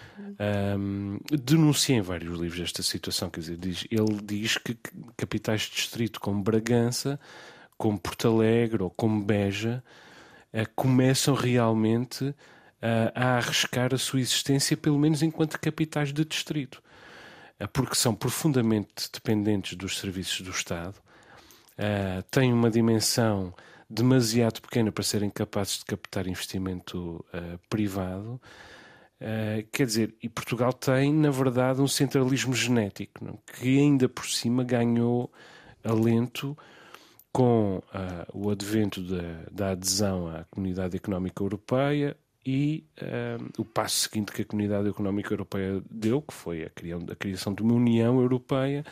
Um, 0.79 1.21
denuncia 1.31 1.97
em 1.97 2.01
vários 2.01 2.39
livros 2.39 2.61
esta 2.61 2.83
situação, 2.83 3.31
quer 3.31 3.41
dizer, 3.41 3.57
diz, 3.57 3.87
ele 3.91 4.21
diz 4.23 4.59
que 4.59 4.77
capitais 5.17 5.63
de 5.63 5.73
distrito 5.73 6.21
como 6.21 6.43
Bragança, 6.43 7.19
como 7.77 7.99
Porto 7.99 8.29
Alegre 8.29 8.83
ou 8.83 8.91
como 8.91 9.23
Beja 9.23 9.83
uh, 10.53 10.69
começam 10.77 11.35
realmente 11.35 12.25
uh, 12.25 12.35
a 13.15 13.37
arriscar 13.37 13.93
a 13.93 13.99
sua 13.99 14.21
existência, 14.21 14.77
pelo 14.77 14.99
menos 14.99 15.23
enquanto 15.23 15.59
capitais 15.59 16.13
de 16.13 16.25
distrito, 16.25 16.83
uh, 17.61 17.69
porque 17.69 17.97
são 17.97 18.15
profundamente 18.15 19.11
dependentes 19.13 19.77
dos 19.77 19.99
serviços 19.99 20.41
do 20.41 20.51
Estado, 20.51 21.03
têm 22.31 22.53
uma 22.53 22.71
dimensão 22.71 23.53
demasiado 23.95 24.61
pequena 24.61 24.91
para 24.91 25.05
serem 25.05 25.31
capazes 25.31 25.79
de 25.79 25.85
captar 25.85 26.27
investimento 26.27 27.25
uh, 27.33 27.59
privado. 27.69 28.41
Uh, 29.21 29.65
quer 29.71 29.87
dizer, 29.87 30.15
e 30.23 30.29
Portugal 30.29 30.73
tem, 30.73 31.13
na 31.15 31.31
verdade, 31.31 31.81
um 31.81 31.87
centralismo 31.87 32.53
genético 32.55 33.25
não? 33.25 33.39
que 33.59 33.79
ainda 33.79 34.09
por 34.09 34.27
cima 34.27 34.65
ganhou 34.65 35.33
alento 35.85 36.59
com 37.33 37.79
uh, 37.79 37.83
o 38.33 38.51
advento 38.51 39.01
da, 39.03 39.45
da, 39.51 39.71
adesão 39.71 40.29
à 40.29 40.45
Comunidade 40.51 40.97
Económica 40.97 41.43
Europeia 41.43 42.17
e 42.47 42.85
o 43.57 43.65
passo 43.65 44.01
seguinte 44.01 44.31
que 44.31 44.43
a 44.43 44.45
Comunidade 44.45 44.87
Económica 44.87 45.33
Europeia 45.33 45.83
deu, 45.91 46.21
que 46.21 46.35
foi 46.35 46.63
a, 46.63 46.69
criação, 46.69 47.07
a 47.11 47.17
criação 47.17 47.55
de 47.55 47.63
uma 47.63 47.73
União 47.73 48.21
Europeia 48.21 48.85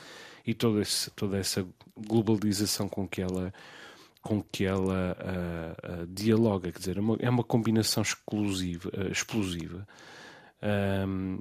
e 0.46 0.54
toda, 0.54 0.80
esse, 0.80 1.10
toda 1.10 1.36
essa 1.36 1.66
globalização 1.94 2.88
com 2.88 3.06
que 3.06 3.20
ela 3.20 3.52
com 4.22 4.40
que 4.40 4.64
ela 4.64 5.16
uh, 5.18 6.02
uh, 6.02 6.06
dialoga, 6.06 6.70
quer 6.70 6.78
dizer, 6.78 6.96
é 6.96 7.00
uma, 7.00 7.16
é 7.18 7.28
uma 7.28 7.42
combinação 7.42 8.02
exclusiva, 8.02 8.88
uh, 8.96 9.11
explosiva 9.11 9.87
um, 11.06 11.38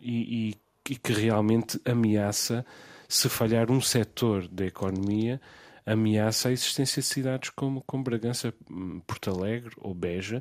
e, 0.00 0.50
e, 0.50 0.92
e, 0.92 0.96
que 0.96 1.12
realmente 1.12 1.80
ameaça, 1.84 2.64
se 3.08 3.28
falhar 3.28 3.70
um 3.70 3.80
setor 3.80 4.46
da 4.46 4.64
economia, 4.64 5.40
ameaça 5.84 6.48
a 6.48 6.52
existência 6.52 7.02
de 7.02 7.08
cidades 7.08 7.50
como, 7.50 7.82
como 7.82 8.04
Bragança, 8.04 8.54
hum, 8.70 9.00
Porto 9.04 9.28
Alegre 9.28 9.74
ou 9.78 9.92
Beja, 9.92 10.40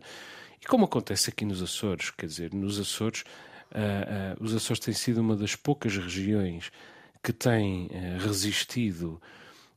e 0.62 0.66
como 0.68 0.86
acontece 0.86 1.32
aqui 1.32 1.44
nos 1.44 1.62
Açores, 1.62 2.12
quer 2.12 2.28
dizer, 2.28 2.54
nos 2.54 2.80
Açores, 2.80 3.26
os 4.40 4.56
Açores 4.56 4.80
têm 4.80 4.94
sido 4.94 5.20
uma 5.20 5.36
das 5.36 5.58
poucas 5.58 5.98
regiões 5.98 6.72
que 7.22 7.34
têm 7.34 7.90
resistido 8.20 9.20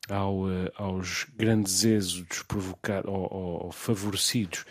ao, 0.08 0.50
eh, 0.50 0.72
aos 0.76 1.26
grandes 1.36 1.84
êxodos 1.84 2.42
provocados 2.42 3.10
ou, 3.10 3.64
ou, 3.64 3.72
favorecidos 3.72 4.64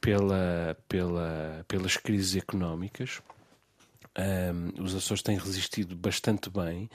pela, 0.00 0.76
pela, 0.88 1.64
pelas 1.68 1.96
crises 1.96 2.36
económicas. 2.36 3.20
Um, 4.18 4.82
os 4.82 4.94
Açores 4.94 5.22
têm 5.22 5.38
resistido 5.38 5.96
bastante 5.96 6.50
bem, 6.50 6.90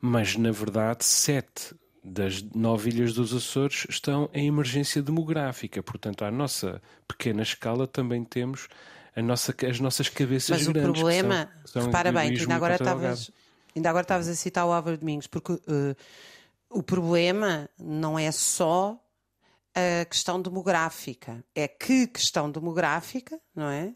mas 0.00 0.36
na 0.36 0.50
verdade 0.50 1.04
sete 1.04 1.74
das 2.02 2.42
nove 2.54 2.90
ilhas 2.90 3.12
dos 3.12 3.34
Açores 3.34 3.86
estão 3.90 4.30
em 4.32 4.46
emergência 4.46 5.02
demográfica. 5.02 5.82
Portanto, 5.82 6.24
à 6.24 6.30
nossa 6.30 6.80
pequena 7.06 7.42
escala 7.42 7.86
também 7.86 8.24
temos 8.24 8.68
a 9.14 9.22
nossa, 9.22 9.54
as 9.68 9.80
nossas 9.80 10.08
cabeças 10.08 10.58
mas 10.58 10.68
grandes. 10.68 10.82
Mas 10.82 10.90
o 10.90 10.94
problema, 10.94 11.50
são, 11.64 11.82
são 11.82 11.86
repara 11.86 12.12
bem, 12.12 12.32
que 12.32 12.40
ainda 12.40 12.54
agora, 12.54 12.74
estavas, 12.76 13.30
ainda 13.74 13.90
agora 13.90 14.04
estavas 14.04 14.28
a 14.28 14.34
citar 14.34 14.64
o 14.64 14.72
Álvaro 14.72 14.96
Domingos, 14.96 15.26
porque 15.26 15.52
uh, 15.52 15.96
o 16.70 16.82
problema 16.82 17.68
não 17.78 18.18
é 18.18 18.30
só 18.30 18.98
a 19.74 20.04
questão 20.04 20.40
demográfica, 20.40 21.44
é 21.54 21.68
que 21.68 22.06
questão 22.06 22.50
demográfica, 22.50 23.40
não 23.54 23.68
é? 23.68 23.94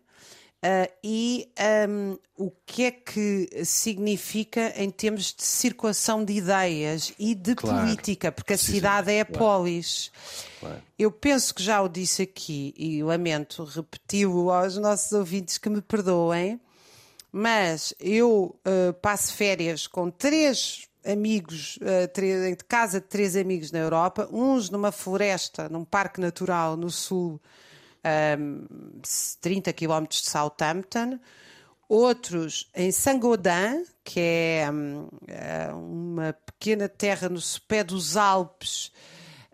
Uh, 0.64 0.86
e 1.02 1.52
um, 1.88 2.16
o 2.36 2.52
que 2.64 2.84
é 2.84 2.90
que 2.92 3.64
significa 3.64 4.72
em 4.76 4.90
termos 4.90 5.34
de 5.34 5.42
circulação 5.42 6.24
de 6.24 6.34
ideias 6.34 7.12
e 7.18 7.34
de 7.34 7.56
claro. 7.56 7.80
política, 7.80 8.30
porque 8.30 8.52
a 8.52 8.58
cidade 8.58 9.10
é 9.10 9.22
a 9.22 9.24
claro. 9.24 9.38
polis. 9.40 10.12
Claro. 10.60 10.80
Eu 10.96 11.10
penso 11.10 11.52
que 11.52 11.64
já 11.64 11.82
o 11.82 11.88
disse 11.88 12.22
aqui 12.22 12.72
e 12.76 13.02
lamento 13.02 13.64
repeti-lo 13.64 14.52
aos 14.52 14.78
nossos 14.78 15.10
ouvintes 15.10 15.58
que 15.58 15.68
me 15.68 15.82
perdoem, 15.82 16.60
mas 17.32 17.92
eu 17.98 18.56
uh, 18.64 18.92
passo 19.00 19.34
férias 19.34 19.88
com 19.88 20.12
três 20.12 20.88
amigos, 21.04 21.78
de 22.56 22.64
casa 22.64 23.00
de 23.00 23.06
três 23.06 23.36
amigos 23.36 23.72
na 23.72 23.78
Europa, 23.78 24.28
uns 24.32 24.70
numa 24.70 24.92
floresta, 24.92 25.68
num 25.68 25.84
parque 25.84 26.20
natural 26.20 26.76
no 26.76 26.90
sul, 26.90 27.40
um, 28.38 28.66
30 29.40 29.72
km 29.72 30.06
de 30.08 30.16
Southampton, 30.16 31.18
outros 31.88 32.70
em 32.74 32.90
Saint-Gaudin, 32.90 33.84
que 34.04 34.20
é 34.20 34.70
um, 34.70 35.08
é 35.28 35.72
uma 35.72 36.32
pequena 36.32 36.88
terra 36.88 37.28
no 37.28 37.40
pé 37.68 37.84
dos 37.84 38.16
Alpes, 38.16 38.92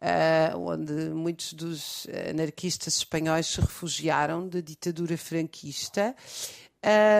uh, 0.00 0.58
onde 0.58 0.92
muitos 1.10 1.52
dos 1.52 2.06
anarquistas 2.30 2.98
espanhóis 2.98 3.46
se 3.46 3.60
refugiaram 3.60 4.48
da 4.48 4.60
ditadura 4.60 5.16
franquista. 5.18 6.14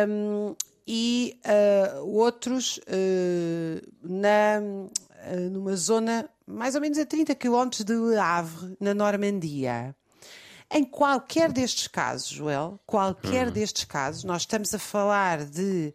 Um, 0.09 0.55
e 0.91 1.39
uh, 1.45 2.07
outros 2.07 2.79
uh, 2.79 3.93
na, 4.03 4.59
uh, 4.59 5.51
numa 5.51 5.77
zona 5.77 6.31
mais 6.47 6.75
ou 6.75 6.81
menos 6.81 6.97
a 6.97 7.05
30 7.05 7.35
km 7.35 7.69
de 7.85 7.93
Le 7.93 8.17
Havre, 8.17 8.75
na 8.81 8.95
Normandia. 8.95 9.95
Em 10.71 10.83
qualquer 10.83 11.53
destes 11.53 11.87
casos, 11.87 12.29
Joel, 12.29 12.81
qualquer 12.87 13.49
uhum. 13.49 13.53
destes 13.53 13.85
casos, 13.85 14.25
nós 14.25 14.43
estamos 14.43 14.75
a 14.75 14.79
falar 14.79 15.45
de. 15.45 15.95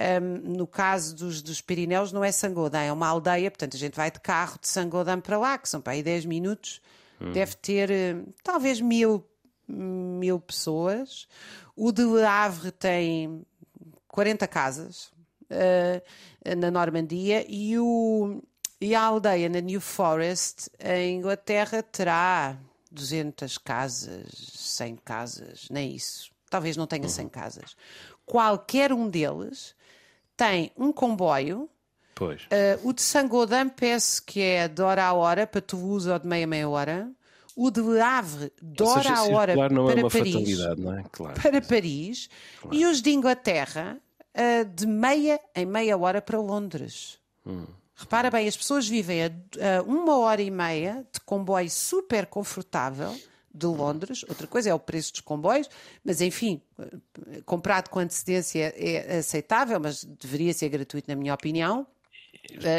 Um, 0.00 0.56
no 0.56 0.66
caso 0.68 1.16
dos, 1.16 1.42
dos 1.42 1.60
Pirineus, 1.60 2.12
não 2.12 2.22
é 2.22 2.30
Sangodã, 2.30 2.78
é 2.78 2.92
uma 2.92 3.08
aldeia, 3.08 3.50
portanto 3.50 3.74
a 3.74 3.78
gente 3.80 3.96
vai 3.96 4.12
de 4.12 4.20
carro 4.20 4.56
de 4.60 4.68
Sangodã 4.68 5.18
para 5.18 5.36
lá, 5.36 5.58
que 5.58 5.68
são 5.68 5.80
para 5.80 5.94
aí 5.94 6.04
10 6.04 6.24
minutos, 6.24 6.80
uhum. 7.20 7.32
deve 7.32 7.56
ter 7.56 7.90
talvez 8.44 8.80
mil, 8.80 9.26
mil 9.66 10.38
pessoas. 10.38 11.26
O 11.74 11.90
de 11.90 12.04
Le 12.04 12.22
Havre 12.22 12.70
tem 12.70 13.44
40 14.08 14.46
casas 14.48 15.12
uh, 15.50 16.56
na 16.56 16.70
Normandia 16.70 17.44
e, 17.48 17.78
o, 17.78 18.42
e 18.80 18.94
a 18.94 19.02
aldeia 19.02 19.48
na 19.48 19.60
New 19.60 19.80
Forest, 19.80 20.70
em 20.80 21.18
Inglaterra, 21.18 21.82
terá 21.82 22.58
200 22.90 23.58
casas, 23.58 24.26
100 24.32 24.96
casas, 24.96 25.68
nem 25.70 25.94
isso. 25.94 26.30
Talvez 26.50 26.76
não 26.76 26.86
tenha 26.86 27.08
100 27.08 27.24
uhum. 27.24 27.30
casas. 27.30 27.76
Qualquer 28.24 28.92
um 28.92 29.08
deles 29.08 29.74
tem 30.36 30.72
um 30.76 30.92
comboio. 30.92 31.68
Pois. 32.14 32.42
Uh, 32.44 32.88
o 32.88 32.92
de 32.92 33.02
Sangodam 33.02 33.68
peço 33.68 34.22
que 34.24 34.40
é 34.40 34.66
de 34.66 34.82
hora 34.82 35.04
a 35.04 35.12
hora, 35.12 35.46
para 35.46 35.60
Toulouse 35.60 36.08
ou 36.08 36.18
de 36.18 36.26
meia 36.26 36.46
meia 36.46 36.68
hora. 36.68 37.10
O 37.60 37.72
de 37.72 38.00
Havre, 38.00 38.52
de 38.62 38.84
hora 38.84 39.14
a 39.18 39.24
hora 39.24 39.52
é 39.52 39.56
para 39.56 40.00
é 40.00 40.08
Paris. 40.08 40.60
É? 40.60 41.04
Claro. 41.10 41.42
Para 41.42 41.60
Paris. 41.60 42.30
Claro. 42.60 42.76
E 42.76 42.86
os 42.86 43.02
de 43.02 43.10
Inglaterra, 43.10 43.98
uh, 44.32 44.64
de 44.64 44.86
meia 44.86 45.40
em 45.56 45.66
meia 45.66 45.98
hora 45.98 46.22
para 46.22 46.38
Londres. 46.38 47.18
Hum. 47.44 47.66
Repara 47.96 48.30
bem, 48.30 48.46
as 48.46 48.56
pessoas 48.56 48.86
vivem 48.86 49.24
a, 49.24 49.26
a 49.26 49.82
uma 49.82 50.18
hora 50.18 50.40
e 50.40 50.52
meia 50.52 51.04
de 51.12 51.18
comboio 51.22 51.68
super 51.68 52.26
confortável 52.26 53.12
de 53.52 53.66
Londres. 53.66 54.24
Outra 54.28 54.46
coisa 54.46 54.70
é 54.70 54.74
o 54.74 54.78
preço 54.78 55.10
dos 55.14 55.20
comboios, 55.20 55.68
mas 56.04 56.20
enfim, 56.20 56.62
comprado 57.44 57.88
com 57.88 57.98
antecedência 57.98 58.72
é 58.76 59.18
aceitável, 59.18 59.80
mas 59.80 60.04
deveria 60.04 60.54
ser 60.54 60.68
gratuito, 60.68 61.10
na 61.10 61.16
minha 61.16 61.34
opinião. 61.34 61.88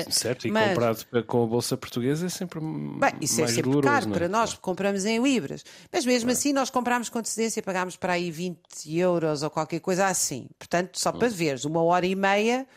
Certo, 0.10 0.48
e 0.48 0.52
mas, 0.52 0.70
comprado 0.70 1.26
com 1.26 1.44
a 1.44 1.48
Bolsa 1.48 1.78
Portuguesa 1.78 2.26
é 2.26 2.30
sempre 2.30 2.60
bem, 2.60 3.14
isso 3.22 3.40
é 3.40 3.44
mais 3.44 3.52
é 3.52 3.56
sempre 3.56 3.82
caro 3.82 4.10
é? 4.10 4.14
para 4.14 4.28
nós, 4.28 4.54
compramos 4.56 5.06
em 5.06 5.22
libras. 5.22 5.64
Mas 5.92 6.06
mesmo 6.06 6.28
claro. 6.28 6.38
assim, 6.38 6.54
nós 6.54 6.70
compramos 6.70 7.10
com 7.10 7.20
antecedência, 7.20 7.62
pagámos 7.62 7.96
para 7.96 8.14
aí 8.14 8.32
20 8.32 8.58
euros 8.98 9.44
ou 9.44 9.50
qualquer 9.50 9.80
coisa 9.80 10.08
assim. 10.08 10.48
Portanto, 10.58 11.00
só 11.00 11.12
para 11.12 11.28
hum. 11.28 11.32
veres, 11.32 11.66
uma 11.66 11.84
hora 11.84 12.06
e 12.06 12.16
meia 12.16 12.68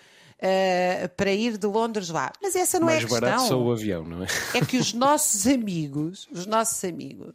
uh, 0.43 1.09
para 1.17 1.33
ir 1.33 1.57
de 1.57 1.67
Londres 1.67 2.09
lá. 2.11 2.33
Mas 2.43 2.57
essa 2.57 2.79
não 2.79 2.87
mais 2.87 3.03
é 3.03 3.07
a 3.07 3.09
questão. 3.09 3.21
Mais 3.21 3.35
barato 3.35 3.49
só 3.49 3.61
o 3.61 3.73
avião, 3.73 4.05
não 4.05 4.25
é? 4.25 4.27
É 4.55 4.65
que 4.65 4.77
os 4.77 4.93
nossos 4.93 5.47
amigos, 5.47 6.29
os 6.31 6.47
nossos 6.47 6.85
amigos, 6.85 7.33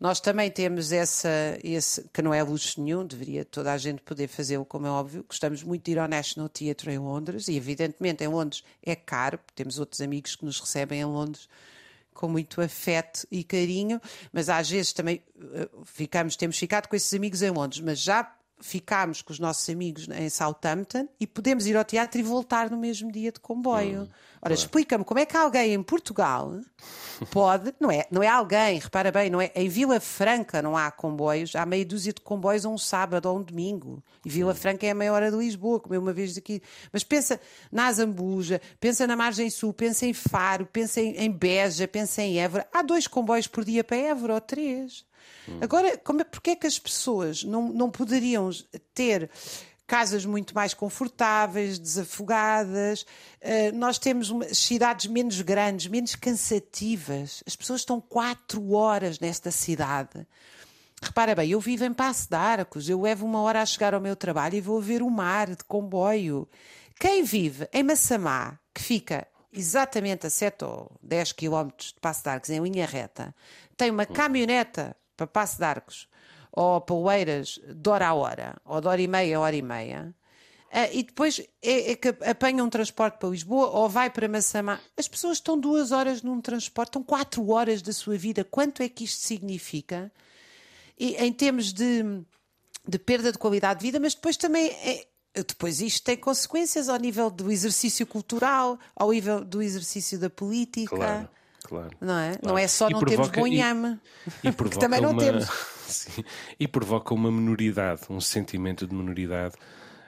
nós 0.00 0.20
também 0.20 0.50
temos 0.50 0.92
essa, 0.92 1.58
esse, 1.62 2.08
que 2.12 2.22
não 2.22 2.32
é 2.32 2.42
luxo 2.42 2.80
nenhum, 2.80 3.04
deveria 3.04 3.44
toda 3.44 3.72
a 3.72 3.78
gente 3.78 4.00
poder 4.02 4.28
fazê-lo, 4.28 4.64
como 4.64 4.86
é 4.86 4.90
óbvio. 4.90 5.24
Gostamos 5.28 5.62
muito 5.62 5.84
de 5.84 5.92
ir 5.92 5.98
ao 5.98 6.06
National 6.06 6.48
Theatre 6.48 6.92
em 6.92 6.98
Londres, 6.98 7.48
e 7.48 7.56
evidentemente 7.56 8.22
em 8.22 8.28
Londres 8.28 8.62
é 8.82 8.94
caro, 8.94 9.38
temos 9.54 9.78
outros 9.78 10.00
amigos 10.00 10.36
que 10.36 10.44
nos 10.44 10.60
recebem 10.60 11.00
em 11.00 11.04
Londres 11.04 11.48
com 12.14 12.28
muito 12.28 12.60
afeto 12.60 13.26
e 13.30 13.44
carinho, 13.44 14.00
mas 14.32 14.48
às 14.48 14.68
vezes 14.68 14.92
também 14.92 15.22
eh, 15.54 15.68
ficamos, 15.84 16.34
temos 16.34 16.58
ficado 16.58 16.88
com 16.88 16.96
esses 16.96 17.14
amigos 17.14 17.42
em 17.42 17.50
Londres, 17.50 17.80
mas 17.80 18.00
já 18.00 18.34
ficámos 18.60 19.22
com 19.22 19.32
os 19.32 19.38
nossos 19.38 19.68
amigos 19.68 20.08
em 20.08 20.28
Southampton 20.28 21.08
e 21.20 21.26
podemos 21.26 21.66
ir 21.66 21.76
ao 21.76 21.84
teatro 21.84 22.18
e 22.18 22.22
voltar 22.22 22.70
no 22.70 22.76
mesmo 22.76 23.10
dia 23.10 23.30
de 23.30 23.40
comboio. 23.40 24.02
Hum, 24.02 24.08
Ora, 24.40 24.54
explica-me 24.54 25.04
como 25.04 25.18
é 25.18 25.26
que 25.26 25.36
alguém 25.36 25.74
em 25.74 25.82
Portugal 25.82 26.60
pode, 27.30 27.74
não 27.80 27.90
é, 27.90 28.06
não 28.10 28.22
é 28.22 28.28
alguém, 28.28 28.78
repara 28.78 29.10
bem, 29.10 29.28
não 29.28 29.40
é, 29.40 29.50
em 29.54 29.68
Vila 29.68 29.98
Franca 29.98 30.62
não 30.62 30.76
há 30.76 30.90
comboios, 30.90 31.56
há 31.56 31.66
meia 31.66 31.84
dúzia 31.84 32.12
de 32.12 32.20
comboios 32.20 32.64
a 32.64 32.68
um 32.68 32.78
sábado 32.78 33.26
ou 33.26 33.38
um 33.38 33.42
domingo. 33.42 34.02
E 34.24 34.30
Vila 34.30 34.52
hum. 34.52 34.54
Franca 34.54 34.86
é 34.86 34.90
a 34.90 34.94
meia 34.94 35.12
hora 35.12 35.30
de 35.30 35.36
Lisboa, 35.36 35.80
como 35.80 35.94
eu 35.94 36.00
uma 36.00 36.12
vez 36.12 36.36
aqui. 36.36 36.62
Mas 36.92 37.02
pensa 37.02 37.40
na 37.70 37.86
Azambuja, 37.86 38.60
pensa 38.78 39.06
na 39.06 39.16
Margem 39.16 39.50
Sul, 39.50 39.72
pensa 39.72 40.06
em 40.06 40.12
Faro, 40.12 40.66
pensa 40.66 41.00
em, 41.00 41.16
em 41.16 41.30
Beja, 41.30 41.88
pensa 41.88 42.22
em 42.22 42.38
Évora. 42.38 42.66
Há 42.72 42.82
dois 42.82 43.06
comboios 43.06 43.46
por 43.46 43.64
dia 43.64 43.82
para 43.82 43.96
Évora 43.96 44.34
ou 44.34 44.40
três. 44.40 45.07
Hum. 45.48 45.58
Agora, 45.60 45.96
como, 45.98 46.24
porque 46.24 46.50
é 46.50 46.56
que 46.56 46.66
as 46.66 46.78
pessoas 46.78 47.42
não, 47.44 47.72
não 47.72 47.90
poderiam 47.90 48.50
ter 48.94 49.30
casas 49.88 50.26
muito 50.26 50.54
mais 50.54 50.74
confortáveis, 50.74 51.78
desafogadas. 51.78 53.02
Uh, 53.40 53.74
nós 53.74 53.98
temos 53.98 54.30
cidades 54.52 55.06
menos 55.06 55.40
grandes, 55.40 55.86
menos 55.86 56.14
cansativas. 56.14 57.42
As 57.46 57.56
pessoas 57.56 57.80
estão 57.80 57.98
quatro 57.98 58.72
horas 58.72 59.18
nesta 59.18 59.50
cidade. 59.50 60.26
Repara 61.00 61.34
bem, 61.34 61.50
eu 61.50 61.60
vivo 61.60 61.84
em 61.84 61.94
Passo 61.94 62.28
de 62.28 62.36
Arcos, 62.36 62.88
eu 62.88 63.00
levo 63.00 63.24
uma 63.24 63.40
hora 63.40 63.62
a 63.62 63.66
chegar 63.66 63.94
ao 63.94 64.00
meu 64.00 64.14
trabalho 64.14 64.56
e 64.56 64.60
vou 64.60 64.80
ver 64.80 65.00
o 65.00 65.08
mar 65.08 65.48
de 65.48 65.64
comboio. 65.64 66.46
Quem 66.98 67.22
vive 67.22 67.68
em 67.72 67.84
Massamá, 67.84 68.58
que 68.74 68.82
fica 68.82 69.26
exatamente 69.52 70.26
a 70.26 70.30
7 70.30 70.64
ou 70.64 70.90
10 71.00 71.32
quilómetros 71.32 71.92
de 71.92 72.00
Passo 72.00 72.24
de 72.24 72.28
Arcos, 72.28 72.50
em 72.50 72.60
linha 72.60 72.84
reta, 72.84 73.34
tem 73.76 73.90
uma 73.90 74.04
caminhoneta 74.04 74.96
para 75.18 75.26
Passo 75.26 75.58
de 75.58 75.64
Arcos 75.64 76.08
ou 76.52 76.80
Poeiras 76.80 77.60
de 77.66 77.90
hora 77.90 78.08
a 78.08 78.14
hora, 78.14 78.56
ou 78.64 78.80
de 78.80 78.88
hora 78.88 79.02
e 79.02 79.06
meia 79.06 79.36
a 79.36 79.40
hora 79.40 79.54
e 79.54 79.62
meia, 79.62 80.14
e 80.92 81.02
depois 81.02 81.40
é, 81.62 81.92
é, 81.92 81.96
que 81.96 82.08
apanha 82.08 82.62
um 82.62 82.68
transporte 82.68 83.18
para 83.18 83.28
Lisboa 83.28 83.68
ou 83.68 83.88
vai 83.88 84.10
para 84.10 84.28
Massamá. 84.28 84.78
As 84.96 85.08
pessoas 85.08 85.38
estão 85.38 85.58
duas 85.58 85.92
horas 85.92 86.22
num 86.22 86.40
transporte, 86.40 86.90
estão 86.90 87.02
quatro 87.02 87.48
horas 87.50 87.80
da 87.80 87.92
sua 87.92 88.18
vida. 88.18 88.44
Quanto 88.44 88.82
é 88.82 88.88
que 88.88 89.04
isto 89.04 89.20
significa? 89.20 90.12
E, 90.98 91.14
em 91.16 91.32
termos 91.32 91.72
de, 91.72 92.02
de 92.86 92.98
perda 92.98 93.32
de 93.32 93.38
qualidade 93.38 93.80
de 93.80 93.86
vida, 93.86 93.98
mas 93.98 94.14
depois 94.14 94.36
também 94.36 94.66
é, 94.66 95.06
depois 95.34 95.80
isto 95.80 96.04
tem 96.04 96.16
consequências 96.16 96.88
ao 96.88 96.98
nível 96.98 97.30
do 97.30 97.50
exercício 97.50 98.06
cultural, 98.06 98.78
ao 98.94 99.10
nível 99.10 99.44
do 99.44 99.62
exercício 99.62 100.18
da 100.18 100.28
política. 100.28 100.96
Claro. 100.96 101.28
Claro. 101.68 101.90
Não 102.00 102.18
é? 102.18 102.30
Claro. 102.30 102.48
Não 102.48 102.58
é 102.58 102.66
só 102.66 102.88
e 102.88 102.92
não 102.92 103.00
termos 103.00 103.28
bom 103.28 103.46
inhame, 103.46 103.98
que 104.70 104.78
também 104.78 105.00
não 105.00 105.10
uma, 105.10 105.22
temos. 105.22 105.46
Sim, 105.86 106.24
e 106.58 106.66
provoca 106.66 107.12
uma 107.12 107.30
minoridade, 107.30 108.02
um 108.08 108.20
sentimento 108.20 108.86
de 108.86 108.94
minoridade 108.94 109.54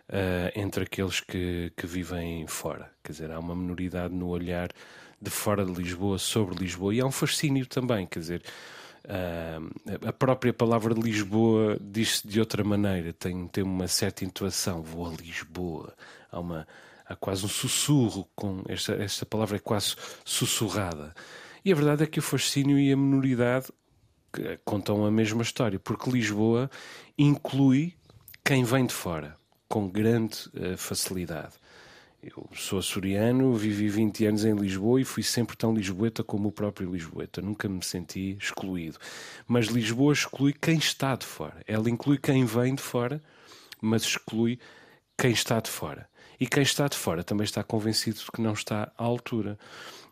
uh, 0.08 0.58
entre 0.58 0.84
aqueles 0.84 1.20
que, 1.20 1.70
que 1.76 1.86
vivem 1.86 2.46
fora. 2.46 2.90
Quer 3.04 3.12
dizer, 3.12 3.30
há 3.30 3.38
uma 3.38 3.54
minoridade 3.54 4.14
no 4.14 4.28
olhar 4.28 4.70
de 5.20 5.30
fora 5.30 5.64
de 5.64 5.72
Lisboa 5.72 6.18
sobre 6.18 6.54
Lisboa 6.54 6.94
e 6.94 7.00
há 7.00 7.06
um 7.06 7.12
fascínio 7.12 7.66
também, 7.66 8.06
quer 8.06 8.20
dizer. 8.20 8.42
Uh, 9.04 10.06
a 10.06 10.12
própria 10.12 10.52
palavra 10.52 10.94
Lisboa 10.94 11.76
diz-se 11.80 12.26
de 12.26 12.38
outra 12.38 12.62
maneira, 12.62 13.12
tem, 13.12 13.46
tem 13.48 13.64
uma 13.64 13.88
certa 13.88 14.24
intuação. 14.24 14.82
Vou 14.82 15.06
a 15.06 15.10
Lisboa. 15.10 15.94
Há 16.30 16.40
uma, 16.40 16.66
há 17.06 17.16
quase 17.16 17.44
um 17.44 17.48
sussurro 17.48 18.28
com 18.34 18.62
esta, 18.68 18.94
esta 18.94 19.26
palavra 19.26 19.56
é 19.56 19.60
quase 19.60 19.96
sussurrada. 20.24 21.14
E 21.64 21.72
a 21.72 21.74
verdade 21.74 22.04
é 22.04 22.06
que 22.06 22.18
o 22.18 22.22
fascínio 22.22 22.78
e 22.78 22.92
a 22.92 22.96
minoridade 22.96 23.66
contam 24.64 25.04
a 25.04 25.10
mesma 25.10 25.42
história, 25.42 25.78
porque 25.78 26.10
Lisboa 26.10 26.70
inclui 27.18 27.94
quem 28.44 28.64
vem 28.64 28.86
de 28.86 28.94
fora, 28.94 29.36
com 29.68 29.88
grande 29.88 30.48
uh, 30.54 30.76
facilidade. 30.76 31.54
Eu 32.22 32.46
sou 32.54 32.78
açoriano, 32.78 33.54
vivi 33.54 33.88
20 33.88 34.26
anos 34.26 34.44
em 34.44 34.54
Lisboa 34.54 35.00
e 35.00 35.04
fui 35.04 35.22
sempre 35.22 35.56
tão 35.56 35.72
lisboeta 35.72 36.22
como 36.22 36.48
o 36.48 36.52
próprio 36.52 36.90
lisboeta. 36.90 37.40
Nunca 37.40 37.66
me 37.66 37.82
senti 37.82 38.36
excluído. 38.38 38.98
Mas 39.48 39.68
Lisboa 39.68 40.12
exclui 40.12 40.52
quem 40.52 40.76
está 40.76 41.16
de 41.16 41.24
fora. 41.24 41.62
Ela 41.66 41.88
inclui 41.88 42.18
quem 42.18 42.44
vem 42.44 42.74
de 42.74 42.82
fora, 42.82 43.22
mas 43.80 44.02
exclui 44.02 44.58
quem 45.16 45.30
está 45.30 45.60
de 45.60 45.70
fora. 45.70 46.09
E 46.40 46.46
quem 46.46 46.62
está 46.62 46.88
de 46.88 46.96
fora 46.96 47.22
também 47.22 47.44
está 47.44 47.62
convencido 47.62 48.18
de 48.18 48.32
que 48.32 48.40
não 48.40 48.54
está 48.54 48.90
à 48.96 49.04
altura. 49.04 49.58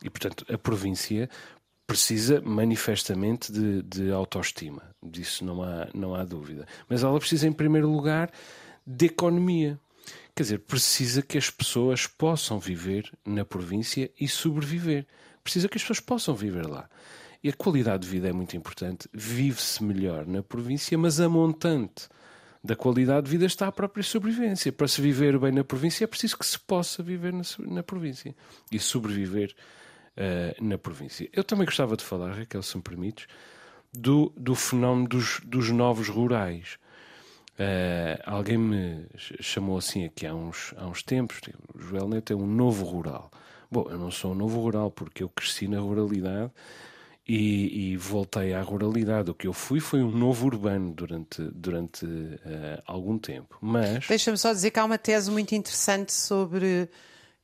E, 0.05 0.11
portanto, 0.11 0.45
a 0.53 0.59
província 0.59 1.29
precisa 1.87 2.43
manifestamente 2.43 3.51
de, 3.51 3.83
de 3.83 4.13
autoestima. 4.13 4.83
Disso 5.03 5.43
não 5.43 5.63
há, 5.63 5.89
não 5.95 6.15
há 6.15 6.23
dúvida. 6.23 6.67
Mas 6.87 7.03
ela 7.03 7.19
precisa, 7.19 7.49
em 7.49 7.53
primeiro 7.53 7.91
lugar, 7.91 8.31
de 8.87 9.07
economia. 9.07 9.81
Quer 10.37 10.43
dizer, 10.43 10.59
precisa 10.61 11.23
que 11.23 11.39
as 11.39 11.49
pessoas 11.49 12.07
possam 12.07 12.59
viver 12.59 13.11
na 13.25 13.43
província 13.45 14.11
e 14.21 14.29
sobreviver. 14.29 15.07
Precisa 15.43 15.67
que 15.67 15.79
as 15.79 15.83
pessoas 15.83 16.01
possam 16.01 16.35
viver 16.35 16.67
lá. 16.67 16.91
E 17.43 17.49
a 17.49 17.55
qualidade 17.55 18.03
de 18.03 18.09
vida 18.11 18.29
é 18.29 18.33
muito 18.33 18.55
importante. 18.55 19.09
Vive-se 19.15 19.83
melhor 19.83 20.27
na 20.27 20.43
província, 20.43 20.99
mas 20.99 21.21
a 21.21 21.29
montante 21.29 22.07
da 22.63 22.75
qualidade 22.77 23.27
de 23.27 23.31
vida 23.31 23.47
está 23.47 23.69
a 23.69 23.73
própria 23.73 24.03
sobrevivência. 24.03 24.73
Para 24.73 24.89
se 24.89 25.01
viver 25.01 25.39
bem 25.39 25.53
na 25.53 25.65
província 25.65 26.05
é 26.05 26.07
preciso 26.07 26.39
que 26.39 26.47
se 26.47 26.59
possa 26.59 27.03
viver 27.03 27.33
na, 27.33 27.43
na 27.61 27.83
província 27.83 28.35
e 28.71 28.79
sobreviver 28.79 29.55
uh, 30.17 30.65
na 30.65 30.79
província. 30.79 31.29
Eu 31.33 31.45
também 31.45 31.65
gostava 31.65 31.97
de 31.97 32.05
falar, 32.05 32.33
Raquel, 32.33 32.63
se 32.63 32.77
me 32.77 32.83
permites, 32.83 33.27
do, 33.93 34.33
do 34.37 34.55
fenómeno 34.55 35.09
dos, 35.09 35.41
dos 35.45 35.71
novos 35.71 36.09
rurais. 36.09 36.79
Uh, 37.59 38.23
alguém 38.25 38.59
me 38.59 39.07
chamou 39.41 39.79
assim 39.79 40.05
aqui 40.05 40.27
há 40.27 40.35
uns, 40.35 40.73
há 40.77 40.87
uns 40.87 41.03
tempos, 41.03 41.41
o 41.75 41.81
Joel 41.81 42.09
Neto 42.09 42.33
é 42.33 42.37
um 42.37 42.47
novo 42.47 42.85
rural. 42.85 43.31
Bom, 43.71 43.87
eu 43.91 43.99
não 43.99 44.11
sou 44.11 44.33
um 44.33 44.35
novo 44.35 44.61
rural 44.61 44.91
porque 44.91 45.23
eu 45.23 45.29
cresci 45.29 45.69
na 45.69 45.81
ruralidade 45.81 46.53
e, 47.29 47.93
e, 47.93 47.97
voltei 47.97 48.55
à 48.55 48.63
ruralidade. 48.63 49.31
O 49.31 49.35
que 49.35 49.47
eu 49.47 49.53
fui 49.53 49.81
foi 49.81 50.03
um 50.03 50.11
novo 50.11 50.47
urbano 50.47 50.95
durante, 50.95 51.43
durante 51.53 52.07
uh, 52.07 52.83
algum 52.87 53.19
tempo. 53.19 53.59
Mas. 53.61 54.07
Deixa-me 54.09 54.39
só 54.39 54.51
dizer 54.53 54.71
que 54.71 54.79
há 54.79 54.85
uma 54.85 54.97
tese 54.97 55.31
muito 55.31 55.55
interessante 55.55 56.11
sobre 56.11 56.89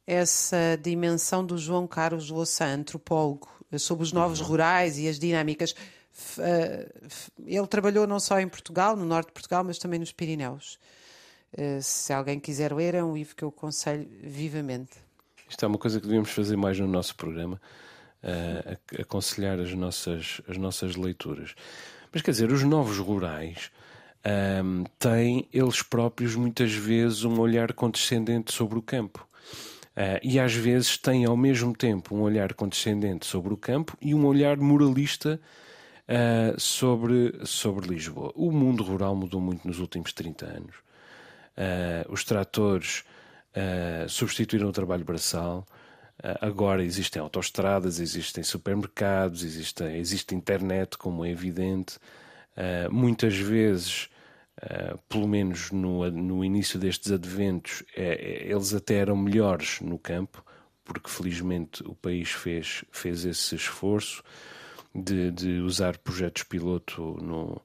essa 0.06 0.78
dimensão 0.82 1.44
do 1.44 1.58
João 1.58 1.86
Carlos 1.86 2.30
Louçã, 2.30 2.66
antropólogo, 2.74 3.48
sobre 3.78 4.04
os 4.04 4.12
novos 4.12 4.40
uhum. 4.40 4.46
rurais 4.46 4.98
e 4.98 5.06
as 5.06 5.18
dinâmicas. 5.18 5.74
Eh, 6.38 6.88
ele 7.44 7.66
trabalhou 7.66 8.06
não 8.06 8.20
só 8.20 8.38
em 8.38 8.48
Portugal, 8.48 8.96
no 8.96 9.04
norte 9.04 9.28
de 9.28 9.32
Portugal, 9.32 9.64
mas 9.64 9.78
também 9.78 9.98
nos 9.98 10.12
Pirineus. 10.12 10.78
Eh, 11.56 11.80
se 11.80 12.12
alguém 12.12 12.38
quiser 12.38 12.72
ler, 12.72 12.94
é 12.94 13.02
um 13.02 13.14
livro 13.14 13.34
que 13.34 13.42
eu 13.42 13.48
aconselho 13.48 14.08
vivamente. 14.22 14.92
Isto 15.48 15.64
é 15.64 15.68
uma 15.68 15.78
coisa 15.78 15.98
que 16.00 16.06
devíamos 16.06 16.30
fazer 16.30 16.56
mais 16.56 16.78
no 16.78 16.86
nosso 16.86 17.14
programa 17.16 17.60
uh, 18.24 19.00
aconselhar 19.00 19.60
as 19.60 19.72
nossas, 19.74 20.40
as 20.48 20.56
nossas 20.56 20.96
leituras. 20.96 21.54
Mas 22.12 22.22
quer 22.22 22.30
dizer, 22.30 22.50
os 22.50 22.62
novos 22.62 22.98
rurais 22.98 23.70
um, 24.24 24.84
têm 24.98 25.46
eles 25.52 25.82
próprios 25.82 26.34
muitas 26.34 26.72
vezes 26.72 27.24
um 27.24 27.38
olhar 27.38 27.72
condescendente 27.72 28.52
sobre 28.52 28.78
o 28.78 28.82
campo. 28.82 29.26
Uh, 29.96 30.18
e 30.24 30.40
às 30.40 30.52
vezes 30.52 30.98
têm 30.98 31.24
ao 31.24 31.37
mesmo 31.37 31.72
tempo 31.72 32.16
um 32.16 32.22
olhar 32.22 32.52
condescendente 32.54 33.26
sobre 33.26 33.54
o 33.54 33.56
campo 33.56 33.96
e 34.00 34.12
um 34.12 34.26
olhar 34.26 34.56
moralista 34.56 35.40
uh, 36.08 36.60
sobre, 36.60 37.32
sobre 37.44 37.87
Lisboa. 37.87 38.32
O 38.34 38.50
mundo 38.50 38.82
rural 38.82 39.14
mudou 39.14 39.40
muito 39.40 39.68
nos 39.68 39.78
últimos 39.78 40.12
30 40.12 40.46
anos. 40.46 40.76
Uh, 41.56 42.12
os 42.12 42.24
tratores 42.24 43.04
substituíram 44.08 44.68
o 44.68 44.72
trabalho 44.72 45.04
braçal, 45.04 45.64
agora 46.40 46.85
existem 46.85 47.20
autoestradas, 47.20 48.00
existem 48.00 48.42
supermercados, 48.42 49.42
existe, 49.42 49.83
existe 49.85 50.35
internet, 50.35 50.96
como 50.96 51.24
é 51.24 51.31
evidente. 51.31 51.98
muitas 52.90 53.37
vezes 53.37 54.09
Uh, 54.62 54.96
pelo 55.09 55.27
menos 55.27 55.72
no, 55.72 56.09
no 56.12 56.44
início 56.44 56.79
destes 56.79 57.11
adventos, 57.11 57.83
é, 57.94 58.14
é, 58.14 58.53
eles 58.53 58.72
até 58.72 58.94
eram 58.94 59.16
melhores 59.16 59.81
no 59.81 59.98
campo, 59.98 60.44
porque 60.85 61.11
felizmente 61.11 61.83
o 61.83 61.94
país 61.94 62.31
fez, 62.31 62.85
fez 62.92 63.24
esse 63.24 63.57
esforço 63.57 64.22
de, 64.94 65.33
de 65.33 65.59
usar 65.59 65.98
projetos 65.98 66.44
piloto 66.44 67.18
no, 67.20 67.61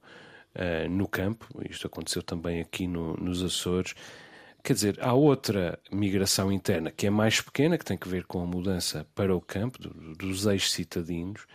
uh, 0.56 0.88
no 0.90 1.06
campo. 1.06 1.46
Isto 1.68 1.86
aconteceu 1.86 2.22
também 2.24 2.60
aqui 2.60 2.88
no, 2.88 3.14
nos 3.14 3.42
Açores. 3.42 3.94
Quer 4.62 4.74
dizer, 4.74 4.98
há 5.00 5.12
outra 5.14 5.78
migração 5.90 6.52
interna 6.52 6.90
que 6.90 7.06
é 7.06 7.10
mais 7.10 7.40
pequena, 7.40 7.78
que 7.78 7.84
tem 7.84 7.96
que 7.96 8.08
ver 8.08 8.24
com 8.24 8.42
a 8.42 8.46
mudança 8.46 9.06
para 9.14 9.34
o 9.34 9.40
campo 9.40 9.80
do, 9.80 10.14
dos 10.14 10.46
ex-citadinos 10.46 11.46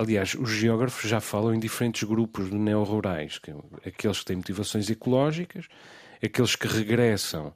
Aliás, 0.00 0.34
os 0.34 0.48
geógrafos 0.48 1.10
já 1.10 1.20
falam 1.20 1.54
em 1.54 1.60
diferentes 1.60 2.04
grupos 2.04 2.48
de 2.48 2.56
neo-rurais, 2.56 3.38
aqueles 3.86 4.20
que 4.20 4.24
têm 4.24 4.36
motivações 4.36 4.88
ecológicas, 4.88 5.66
aqueles 6.24 6.56
que 6.56 6.66
regressam 6.66 7.52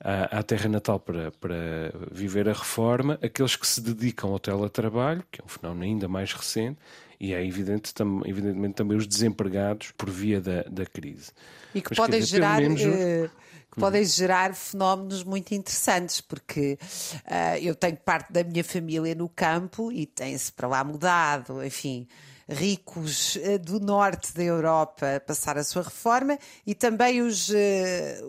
à, 0.00 0.40
à 0.40 0.42
terra 0.42 0.68
natal 0.68 0.98
para, 0.98 1.30
para 1.30 1.92
viver 2.10 2.48
a 2.48 2.52
reforma, 2.52 3.16
aqueles 3.22 3.54
que 3.54 3.64
se 3.64 3.80
dedicam 3.80 4.32
ao 4.32 4.40
teletrabalho, 4.40 5.22
que 5.30 5.40
é 5.40 5.44
um 5.44 5.48
fenómeno 5.48 5.84
ainda 5.84 6.08
mais 6.08 6.32
recente, 6.32 6.80
e 7.20 7.32
é 7.32 7.46
evidente, 7.46 7.94
tam, 7.94 8.22
evidentemente 8.26 8.74
também 8.74 8.98
os 8.98 9.06
desempregados 9.06 9.92
por 9.92 10.10
via 10.10 10.40
da, 10.40 10.62
da 10.64 10.84
crise. 10.84 11.30
E 11.72 11.80
que 11.80 11.90
Mas, 11.90 11.98
podem 11.98 12.18
dizer, 12.18 12.38
gerar. 12.38 12.60
Menos... 12.60 12.82
Uh 12.82 13.30
que 13.74 13.80
podem 13.80 14.04
gerar 14.04 14.54
fenómenos 14.54 15.24
muito 15.24 15.52
interessantes, 15.52 16.20
porque 16.20 16.78
uh, 17.26 17.58
eu 17.60 17.74
tenho 17.74 17.96
parte 17.96 18.32
da 18.32 18.44
minha 18.44 18.62
família 18.62 19.14
no 19.14 19.28
campo 19.28 19.90
e 19.90 20.06
tem-se 20.06 20.52
para 20.52 20.68
lá 20.68 20.84
mudado, 20.84 21.64
enfim 21.64 22.06
ricos 22.48 23.36
uh, 23.36 23.58
do 23.58 23.80
norte 23.80 24.34
da 24.34 24.42
Europa 24.42 25.16
a 25.16 25.20
passar 25.20 25.56
a 25.56 25.64
sua 25.64 25.82
reforma 25.82 26.38
e 26.66 26.74
também 26.74 27.22
os, 27.22 27.48
uh, 27.48 27.54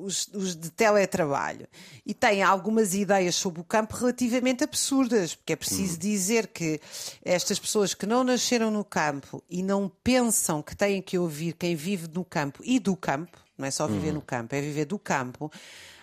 os, 0.02 0.28
os, 0.34 0.56
de 0.56 0.70
teletrabalho. 0.70 1.68
E 2.06 2.14
têm 2.14 2.42
algumas 2.42 2.94
ideias 2.94 3.36
sobre 3.36 3.62
o 3.62 3.64
campo 3.64 3.96
relativamente 3.96 4.64
absurdas, 4.64 5.36
porque 5.36 5.54
é 5.54 5.56
preciso 5.56 5.96
hum. 5.96 6.00
dizer 6.00 6.48
que 6.48 6.80
estas 7.24 7.60
pessoas 7.60 7.94
que 7.94 8.06
não 8.06 8.24
nasceram 8.24 8.72
no 8.72 8.84
campo 8.84 9.44
e 9.50 9.62
não 9.62 9.92
pensam 10.04 10.62
que 10.62 10.76
têm 10.76 11.02
que 11.02 11.18
ouvir 11.18 11.54
quem 11.54 11.76
vive 11.76 12.08
no 12.08 12.24
campo 12.24 12.62
e 12.64 12.80
do 12.80 12.96
campo, 12.96 13.45
não 13.58 13.68
é 13.68 13.72
só 13.72 13.88
viver 13.88 14.10
uhum. 14.10 14.16
no 14.16 14.22
campo, 14.22 14.56
é 14.56 14.62
viver 14.62 14.86
do 14.86 15.00
campo. 15.00 15.52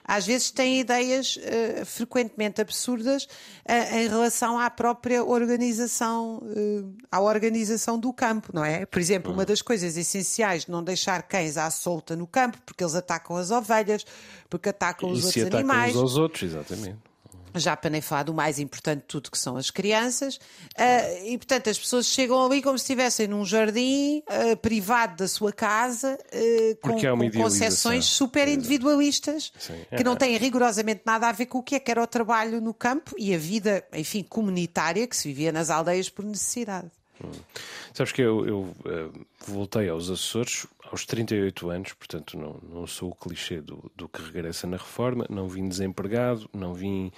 Às 0.05 0.27
vezes 0.27 0.51
têm 0.51 0.81
ideias 0.81 1.37
uh, 1.37 1.87
frequentemente 1.87 2.61
absurdas 2.61 3.25
uh, 3.25 3.97
em 3.97 4.09
relação 4.09 4.59
à 4.59 4.69
própria 4.69 5.23
organização, 5.23 6.39
uh, 6.39 6.93
à 7.11 7.21
organização 7.21 7.99
do 7.99 8.13
campo, 8.13 8.51
não 8.53 8.65
é? 8.65 8.85
Por 8.85 9.01
exemplo, 9.01 9.33
uma 9.33 9.45
das 9.45 9.63
coisas 9.63 9.97
essenciais 9.97 10.65
de 10.65 10.73
não 10.73 10.83
deixar 10.83 11.23
cães 11.23 11.57
à 11.57 11.71
solta 11.71 12.17
no 12.17 12.27
campo, 12.27 12.59
porque 12.67 12.83
eles 12.83 12.97
atacam 12.97 13.37
as 13.37 13.53
ovelhas, 13.53 14.05
porque 14.51 14.71
atacam 14.71 15.11
e 15.11 15.13
os 15.13 15.25
outros 15.25 15.45
atacam 15.45 15.59
animais. 15.61 15.95
Uns 15.95 16.03
aos 16.03 16.17
outros, 16.17 16.43
exatamente 16.43 17.12
já 17.61 17.77
para 17.77 17.91
nem 17.91 18.01
falar 18.01 18.25
do 18.25 18.35
mais 18.35 18.59
importante 18.59 19.01
de 19.01 19.07
tudo, 19.07 19.31
que 19.31 19.39
são 19.39 19.57
as 19.57 19.71
crianças, 19.71 20.37
uh, 20.37 21.27
e 21.27 21.37
portanto 21.39 21.71
as 21.71 21.79
pessoas 21.79 22.07
chegam 22.07 22.45
ali 22.45 22.63
como 22.63 22.79
se 22.79 22.85
estivessem 22.85 23.27
num 23.27 23.45
jardim 23.45 24.19
uh, 24.21 24.57
privado 24.57 25.17
da 25.17 25.29
sua 25.29 25.53
casa, 25.53 26.19
uh, 26.33 26.77
com, 26.81 27.01
com 27.01 27.31
concepções 27.31 28.05
super 28.05 28.49
individualistas, 28.49 29.53
Sim. 29.59 29.85
que 29.97 30.05
não 30.05 30.17
têm 30.17 30.37
rigorosamente 30.37 31.03
nada 31.05 31.29
a 31.29 31.33
ver 31.33 31.47
com 31.47 31.59
o 31.59 31.63
que 31.63 31.75
é 31.75 31.81
que 31.81 31.91
era 31.91 32.03
o 32.03 32.07
trabalho 32.07 32.61
no 32.61 32.75
campo 32.75 33.15
e 33.19 33.35
a 33.35 33.39
vida, 33.39 33.85
enfim, 33.93 34.23
comunitária 34.23 35.07
que 35.07 35.17
se 35.17 35.29
vivia 35.29 35.53
nas 35.53 35.71
aldeias 35.71 36.09
por 36.09 36.25
necessidade. 36.25 36.91
Hum. 37.23 37.31
Sabes 37.93 38.13
que 38.13 38.23
eu, 38.23 38.47
eu 38.47 38.75
voltei 39.47 39.89
aos 39.89 40.11
Açores 40.11 40.67
aos 40.93 41.07
38 41.07 41.71
anos, 41.71 41.93
portanto 41.95 42.39
não, 42.39 42.61
não 42.63 42.87
sou 42.87 43.11
o 43.11 43.15
clichê 43.15 43.63
do, 43.63 43.91
do 43.97 44.07
que 44.07 44.23
regressa 44.23 44.67
na 44.67 44.77
reforma, 44.77 45.27
não 45.31 45.49
vim 45.49 45.67
desempregado, 45.67 46.49
não 46.53 46.75
vim 46.75 47.11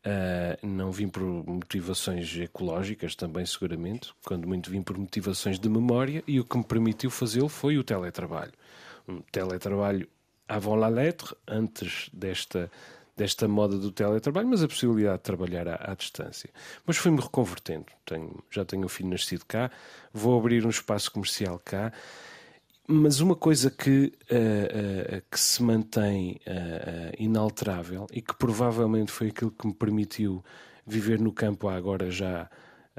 Uh, 0.00 0.66
não 0.66 0.90
vim 0.90 1.08
por 1.08 1.22
motivações 1.22 2.34
ecológicas 2.34 3.14
também, 3.14 3.44
seguramente, 3.44 4.14
quando 4.24 4.48
muito 4.48 4.70
vim 4.70 4.80
por 4.80 4.96
motivações 4.96 5.58
de 5.58 5.68
memória, 5.68 6.24
e 6.26 6.40
o 6.40 6.44
que 6.46 6.56
me 6.56 6.64
permitiu 6.64 7.10
fazê-lo 7.10 7.50
foi 7.50 7.76
o 7.76 7.84
teletrabalho. 7.84 8.54
Um 9.06 9.20
teletrabalho 9.30 10.08
avant 10.48 10.76
la 10.76 10.88
lettre, 10.88 11.36
antes 11.46 12.08
desta, 12.14 12.70
desta 13.14 13.46
moda 13.46 13.76
do 13.76 13.92
teletrabalho, 13.92 14.48
mas 14.48 14.62
a 14.62 14.68
possibilidade 14.68 15.18
de 15.18 15.24
trabalhar 15.24 15.68
à, 15.68 15.92
à 15.92 15.94
distância. 15.94 16.48
Mas 16.86 16.96
fui-me 16.96 17.20
reconvertendo. 17.20 17.92
Tenho, 18.06 18.42
já 18.50 18.64
tenho 18.64 18.86
um 18.86 18.88
filho 18.88 19.10
nascido 19.10 19.44
cá, 19.44 19.70
vou 20.14 20.38
abrir 20.38 20.64
um 20.64 20.70
espaço 20.70 21.12
comercial 21.12 21.60
cá. 21.62 21.92
Mas 22.92 23.20
uma 23.20 23.36
coisa 23.36 23.70
que, 23.70 24.12
uh, 24.32 25.18
uh, 25.18 25.22
que 25.30 25.38
se 25.38 25.62
mantém 25.62 26.40
uh, 26.44 27.14
inalterável 27.22 28.08
e 28.12 28.20
que 28.20 28.34
provavelmente 28.34 29.12
foi 29.12 29.28
aquilo 29.28 29.52
que 29.52 29.64
me 29.64 29.72
permitiu 29.72 30.44
viver 30.84 31.20
no 31.20 31.32
campo 31.32 31.68
há 31.68 31.76
agora 31.76 32.10
já 32.10 32.50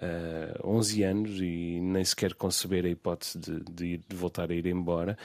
uh, 0.01 0.65
11 0.65 1.03
anos 1.03 1.41
e 1.41 1.81
nem 1.81 2.05
sequer 2.05 2.35
conceber 2.35 2.85
a 2.85 2.89
hipótese 2.89 3.37
de, 3.37 3.59
de, 3.69 3.97
de 3.97 4.15
voltar 4.15 4.49
a 4.49 4.55
ir 4.55 4.65
embora, 4.65 5.17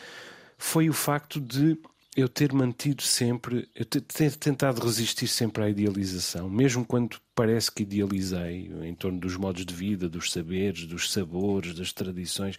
foi 0.59 0.91
o 0.91 0.93
facto 0.93 1.41
de 1.41 1.79
eu 2.17 2.29
ter 2.29 2.53
mantido 2.53 3.03
sempre, 3.03 3.69
eu 3.73 3.85
ter, 3.85 4.01
tentado 4.33 4.81
resistir 4.81 5.29
sempre 5.29 5.63
à 5.63 5.71
idealização, 5.71 6.51
mesmo 6.51 6.85
quando 6.85 7.19
parece 7.37 7.71
que 7.71 7.85
idealizei 7.85 8.69
em 8.83 8.95
torno 8.97 9.21
dos 9.21 9.37
modos 9.37 9.65
de 9.65 9.73
vida, 9.73 10.09
dos 10.09 10.33
saberes, 10.33 10.87
dos 10.87 11.13
sabores, 11.13 11.73
das 11.73 11.93
tradições 11.93 12.59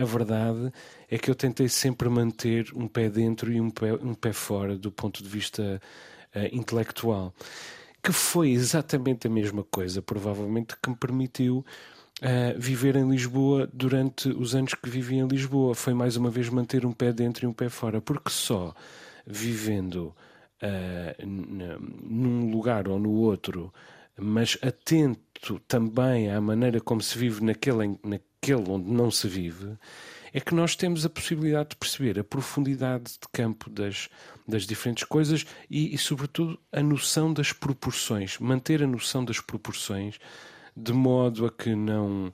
a 0.00 0.04
verdade 0.04 0.72
é 1.08 1.18
que 1.18 1.30
eu 1.30 1.34
tentei 1.34 1.68
sempre 1.68 2.08
manter 2.08 2.72
um 2.74 2.88
pé 2.88 3.08
dentro 3.08 3.52
e 3.52 3.60
um 3.60 3.70
pé, 3.70 3.94
um 3.94 4.14
pé 4.14 4.32
fora 4.32 4.76
do 4.76 4.90
ponto 4.90 5.22
de 5.22 5.28
vista 5.28 5.80
uh, 6.34 6.56
intelectual. 6.56 7.34
Que 8.02 8.12
foi 8.12 8.50
exatamente 8.50 9.26
a 9.26 9.30
mesma 9.30 9.62
coisa, 9.62 10.00
provavelmente, 10.00 10.74
que 10.82 10.90
me 10.90 10.96
permitiu 10.96 11.64
Uh, 12.22 12.52
viver 12.60 12.96
em 12.96 13.08
Lisboa 13.08 13.66
durante 13.72 14.28
os 14.28 14.54
anos 14.54 14.74
que 14.74 14.90
vivi 14.90 15.16
em 15.16 15.26
Lisboa. 15.26 15.74
Foi 15.74 15.94
mais 15.94 16.16
uma 16.16 16.28
vez 16.28 16.50
manter 16.50 16.84
um 16.84 16.92
pé 16.92 17.14
dentro 17.14 17.46
e 17.46 17.48
um 17.48 17.52
pé 17.52 17.70
fora, 17.70 17.98
porque 17.98 18.28
só 18.28 18.74
vivendo 19.26 20.14
uh, 20.62 21.26
num 21.26 22.50
lugar 22.50 22.88
ou 22.88 22.98
no 22.98 23.10
outro, 23.12 23.72
mas 24.18 24.58
atento 24.62 25.58
também 25.66 26.30
à 26.30 26.40
maneira 26.40 26.80
como 26.80 27.00
se 27.00 27.16
vive 27.16 27.42
naquele, 27.42 27.98
naquele 28.04 28.68
onde 28.68 28.90
não 28.90 29.10
se 29.10 29.26
vive, 29.28 29.76
é 30.32 30.40
que 30.40 30.54
nós 30.54 30.76
temos 30.76 31.04
a 31.04 31.10
possibilidade 31.10 31.70
de 31.70 31.76
perceber 31.76 32.18
a 32.18 32.24
profundidade 32.24 33.04
de 33.04 33.28
campo 33.32 33.68
das, 33.68 34.08
das 34.46 34.64
diferentes 34.64 35.04
coisas 35.04 35.44
e, 35.68 35.94
e, 35.94 35.98
sobretudo, 35.98 36.58
a 36.70 36.82
noção 36.82 37.32
das 37.32 37.52
proporções, 37.52 38.38
manter 38.38 38.82
a 38.82 38.86
noção 38.86 39.24
das 39.24 39.40
proporções 39.40 40.18
de 40.76 40.92
modo 40.92 41.46
a 41.46 41.50
que 41.50 41.74
não 41.74 42.30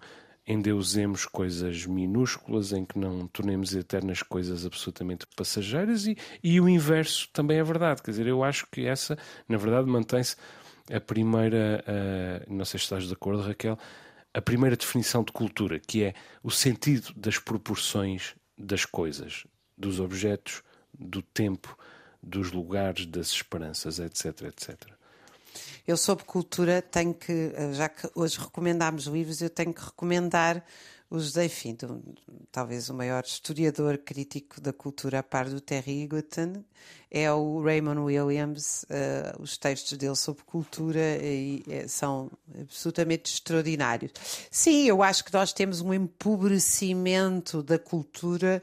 endeusemos 0.47 1.27
coisas 1.27 1.85
minúsculas, 1.87 2.73
em 2.73 2.85
que 2.85 2.99
não 2.99 3.27
tornemos 3.27 3.75
eternas 3.75 4.23
coisas 4.23 4.65
absolutamente 4.65 5.27
passageiras 5.35 6.07
e, 6.07 6.17
e 6.43 6.61
o 6.61 6.69
inverso 6.69 7.29
também 7.33 7.59
é 7.59 7.65
verdade. 7.65 8.03
Quer 8.03 8.13
dizer, 8.13 8.27
eu 8.29 8.45
acho 8.45 8.67
que 8.71 8.87
essa, 8.87 9.19
na 9.49 9.57
verdade, 9.57 9.89
mantém-se 9.89 10.37
a 10.93 11.01
primeira, 11.01 11.85
uh, 11.87 12.55
não 12.55 12.65
sei 12.65 12.79
se 12.79 12.85
estás 12.85 13.07
de 13.07 13.13
acordo, 13.13 13.43
Raquel, 13.43 13.79
a 14.33 14.41
primeira 14.41 14.77
definição 14.77 15.25
de 15.25 15.33
cultura, 15.33 15.79
que 15.79 16.05
é 16.05 16.15
o 16.43 16.51
sentido 16.51 17.13
das 17.17 17.39
proporções 17.39 18.35
das 18.57 18.85
coisas, 18.85 19.45
dos 19.77 19.99
objetos, 20.01 20.63
do 20.99 21.23
tempo, 21.23 21.77
dos 22.23 22.53
lugares, 22.53 23.07
das 23.07 23.29
esperanças, 23.29 23.99
etc, 23.99 24.43
etc. 24.43 24.77
Eu 25.87 25.97
sobre 25.97 26.25
cultura 26.25 26.83
tenho 26.83 27.15
que, 27.15 27.53
já 27.73 27.89
que 27.89 28.09
hoje 28.15 28.39
recomendámos 28.39 29.07
livros, 29.07 29.41
eu 29.41 29.49
tenho 29.49 29.73
que 29.73 29.85
recomendar 29.85 30.65
o 31.09 31.19
José 31.21 31.49
Finto, 31.49 32.03
talvez 32.51 32.91
o 32.91 32.95
maior 32.95 33.23
historiador 33.25 33.97
crítico 33.99 34.61
da 34.61 34.73
cultura 34.73 35.21
a 35.21 35.23
par 35.23 35.49
do 35.49 35.61
Terry 35.61 36.03
Egerton, 36.03 36.65
é 37.09 37.31
o 37.33 37.63
Raymond 37.63 38.01
Williams. 38.01 38.85
Uh, 38.85 39.41
os 39.41 39.57
textos 39.57 39.97
dele 39.97 40.17
sobre 40.17 40.43
cultura 40.43 41.01
e, 41.23 41.63
é, 41.69 41.87
são 41.87 42.31
absolutamente 42.61 43.33
extraordinários. 43.33 44.13
Sim, 44.51 44.87
eu 44.87 45.01
acho 45.01 45.25
que 45.25 45.33
nós 45.33 45.53
temos 45.53 45.81
um 45.81 45.95
empobrecimento 45.95 47.63
da 47.63 47.79
cultura 47.79 48.61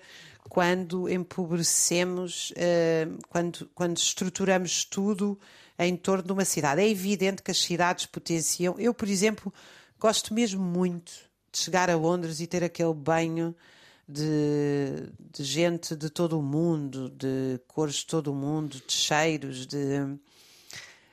quando 0.50 1.10
empobrecemos, 1.10 2.52
uh, 2.52 3.18
quando, 3.30 3.70
quando 3.74 3.98
estruturamos 3.98 4.84
tudo 4.84 5.40
em 5.80 5.96
torno 5.96 6.24
de 6.24 6.32
uma 6.34 6.46
cidade. 6.46 6.82
É 6.82 6.90
evidente 6.90 7.42
que 7.42 7.52
as 7.52 7.62
cidades 7.62 8.06
potenciam. 8.06 8.76
Eu, 8.78 8.94
por 8.94 9.08
exemplo, 9.08 9.52
gosto 9.98 10.34
mesmo 10.34 10.62
muito 10.62 11.33
de 11.54 11.60
chegar 11.60 11.90
a 11.90 11.96
Londres 11.96 12.40
e 12.40 12.48
ter 12.48 12.64
aquele 12.64 12.94
banho 12.94 13.56
de, 14.10 15.10
de, 15.32 15.44
gente 15.44 15.96
de 15.96 16.10
todo 16.10 16.38
o 16.38 16.42
mundo, 16.42 17.10
de 17.10 17.60
cores 17.68 17.98
de 17.98 18.08
todo 18.08 18.32
o 18.32 18.36
mundo, 18.36 18.82
de 18.86 18.92
cheiros, 18.92 19.68
de. 19.68 20.18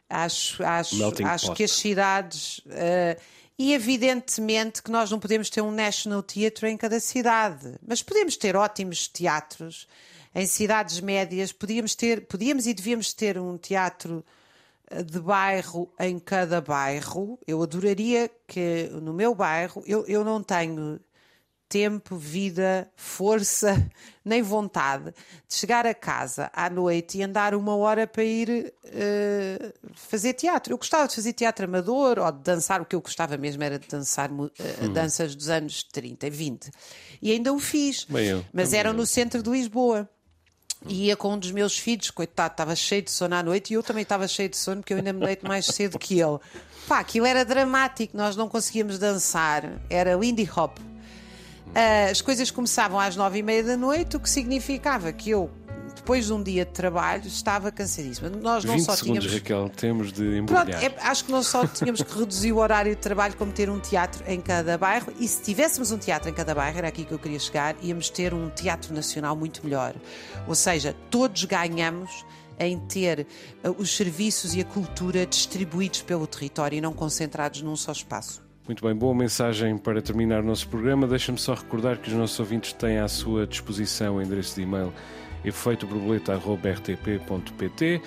Acho, 0.09 0.65
acho, 0.65 0.97
acho 1.25 1.53
que 1.53 1.63
as 1.63 1.71
cidades. 1.71 2.59
Uh, 2.61 3.21
e 3.57 3.75
evidentemente 3.75 4.83
que 4.83 4.91
nós 4.91 5.11
não 5.11 5.21
podemos 5.21 5.51
ter 5.51 5.61
um 5.61 5.71
National 5.71 6.23
Theatre 6.23 6.69
em 6.69 6.77
cada 6.79 6.99
cidade, 6.99 7.75
mas 7.87 8.03
podemos 8.03 8.35
ter 8.37 8.57
ótimos 8.57 9.07
teatros 9.07 9.87
em 10.35 10.47
cidades 10.47 10.99
médias, 11.01 11.53
podíamos 11.53 11.95
ter, 11.95 12.27
podíamos 12.27 12.67
e 12.67 12.73
devíamos 12.73 13.13
ter 13.13 13.39
um 13.39 13.59
teatro 13.59 14.25
de 15.05 15.21
bairro 15.21 15.93
em 15.99 16.19
cada 16.19 16.61
bairro. 16.61 17.39
Eu 17.47 17.63
adoraria 17.63 18.31
que 18.47 18.91
no 19.01 19.13
meu 19.13 19.35
bairro, 19.35 19.83
eu, 19.87 20.05
eu 20.07 20.25
não 20.25 20.43
tenho 20.43 21.01
tempo, 21.71 22.17
vida, 22.17 22.91
força, 22.97 23.89
nem 24.25 24.43
vontade 24.43 25.15
de 25.49 25.55
chegar 25.55 25.87
a 25.87 25.95
casa 25.95 26.51
à 26.53 26.69
noite 26.69 27.19
e 27.19 27.23
andar 27.23 27.55
uma 27.55 27.77
hora 27.77 28.09
para 28.09 28.25
ir 28.25 28.75
uh, 28.85 29.91
fazer 29.95 30.35
teatro. 30.35 30.73
Eu 30.73 30.79
gostava 30.79 31.07
de 31.07 31.15
fazer 31.15 31.33
teatro 31.33 31.65
amador 31.67 32.19
ou 32.19 32.33
de 32.33 32.41
dançar, 32.41 32.83
o 32.83 32.85
que 32.85 32.97
eu 32.97 33.01
gostava 33.01 33.37
mesmo 33.39 33.63
era 33.63 33.79
de 33.79 33.87
dançar 33.87 34.33
uh, 34.33 34.51
danças 34.93 35.37
dos 35.37 35.49
anos 35.49 35.85
30 35.85 36.27
e 36.27 36.31
20. 36.31 36.71
E 37.23 37.31
ainda 37.31 37.53
o 37.53 37.61
fiz, 37.61 38.05
eu, 38.27 38.45
mas 38.53 38.73
eram 38.73 38.93
no 38.93 39.07
centro 39.07 39.41
de 39.41 39.49
Lisboa. 39.49 40.11
E 40.87 41.07
ia 41.07 41.17
com 41.17 41.35
um 41.35 41.39
dos 41.39 41.51
meus 41.51 41.79
filhos, 41.79 42.11
coitado, 42.11 42.53
estava 42.53 42.75
cheio 42.75 43.03
de 43.03 43.11
sono 43.11 43.35
à 43.35 43.43
noite 43.43 43.73
e 43.73 43.75
eu 43.75 43.83
também 43.83 44.03
estava 44.03 44.27
cheio 44.27 44.49
de 44.49 44.57
sono 44.57 44.81
porque 44.81 44.95
eu 44.95 44.99
ainda 44.99 45.13
me 45.13 45.25
deito 45.25 45.47
mais 45.47 45.67
cedo 45.67 45.99
que 45.99 46.19
ele. 46.19 46.39
Pá, 46.89 47.01
aquilo 47.01 47.27
era 47.27 47.45
dramático, 47.45 48.17
nós 48.17 48.35
não 48.35 48.49
conseguíamos 48.49 48.99
dançar, 48.99 49.65
era 49.91 50.15
Lindy 50.15 50.49
Hop. 50.57 50.79
Uh, 50.79 52.11
as 52.11 52.21
coisas 52.21 52.51
começavam 52.51 52.99
às 52.99 53.15
nove 53.15 53.39
e 53.39 53.43
meia 53.43 53.63
da 53.63 53.77
noite, 53.77 54.17
o 54.17 54.21
que 54.21 54.29
significava 54.29 55.13
que 55.13 55.31
eu, 55.31 55.51
depois 56.01 56.27
de 56.27 56.33
um 56.33 56.43
dia 56.43 56.65
de 56.65 56.73
trabalho, 56.73 57.27
estava 57.27 57.71
cansadíssima. 57.71 58.31
Nós 58.31 58.65
não 58.65 58.75
20 58.75 58.85
só 58.85 58.97
segundos, 58.97 59.25
tínhamos. 59.25 59.41
Raquel, 59.41 59.69
temos 59.69 60.13
de 60.13 60.39
embrulhar. 60.39 60.67
Pronto, 60.67 60.83
é, 60.83 60.95
acho 61.03 61.25
que 61.25 61.31
não 61.31 61.43
só 61.43 61.67
tínhamos 61.67 62.03
que 62.03 62.19
reduzir 62.19 62.53
o 62.53 62.57
horário 62.57 62.95
de 62.95 63.01
trabalho, 63.01 63.37
como 63.37 63.53
ter 63.53 63.69
um 63.69 63.79
teatro 63.79 64.25
em 64.27 64.41
cada 64.41 64.77
bairro. 64.79 65.13
E 65.21 65.29
se 65.29 65.43
tivéssemos 65.43 65.93
um 65.93 65.99
teatro 65.99 66.31
em 66.31 66.33
cada 66.33 66.55
bairro, 66.55 66.79
era 66.79 66.89
aqui 66.89 67.05
que 67.05 67.13
eu 67.13 67.19
queria 67.19 67.39
chegar, 67.39 67.77
íamos 67.83 68.09
ter 68.09 68.33
um 68.33 68.49
teatro 68.49 68.95
nacional 68.95 69.37
muito 69.37 69.63
melhor. 69.63 69.95
Ou 70.49 70.55
seja, 70.55 70.97
todos 71.11 71.45
ganhamos 71.45 72.25
em 72.59 72.79
ter 72.79 73.27
uh, 73.65 73.75
os 73.79 73.95
serviços 73.97 74.55
e 74.55 74.61
a 74.61 74.65
cultura 74.65 75.27
distribuídos 75.27 76.03
pelo 76.03 76.27
território 76.27 76.77
e 76.77 76.81
não 76.81 76.93
concentrados 76.93 77.63
num 77.63 77.77
só 77.77 77.93
espaço. 77.93 78.43
Muito 78.67 78.85
bem, 78.85 78.95
boa 78.95 79.15
mensagem 79.15 79.77
para 79.77 80.01
terminar 80.01 80.41
o 80.41 80.47
nosso 80.47 80.69
programa. 80.69 81.07
Deixa-me 81.07 81.39
só 81.39 81.55
recordar 81.55 81.99
que 81.99 82.09
os 82.09 82.15
nossos 82.15 82.39
ouvintes 82.39 82.73
têm 82.73 82.99
à 82.99 83.09
sua 83.09 83.47
disposição 83.47 84.17
o 84.17 84.23
endereço 84.23 84.55
de 84.55 84.63
e-mail 84.63 84.93
efeitoborboleta.rtp.pt. 85.45 88.01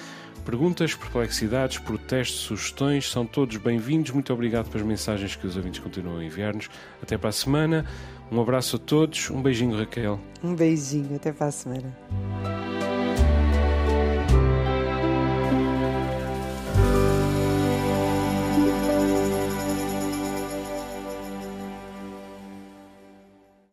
Perguntas, 0.46 0.94
perplexidades, 0.94 1.78
protestos, 1.78 2.42
sugestões 2.42 3.10
são 3.10 3.26
todos 3.26 3.56
bem-vindos. 3.58 4.12
Muito 4.12 4.34
obrigado 4.34 4.70
pelas 4.70 4.86
mensagens 4.86 5.38
que 5.38 5.48
os 5.48 5.56
ouvintes 5.56 5.80
continuam 5.80 6.20
a 6.20 6.26
enviar-nos. 6.26 6.70
Até 7.02 7.18
para 7.18 7.30
a 7.30 7.34
semana. 7.34 7.86
Um 8.30 8.42
abraço 8.42 8.76
a 8.76 8.80
todos. 8.80 9.30
Um 9.30 9.42
beijinho, 9.42 9.78
Raquel. 9.78 10.20
Um 10.44 10.54
beijinho. 10.54 11.16
Até 11.16 11.32
para 11.32 11.48
a 11.48 11.52
semana. 11.52 11.98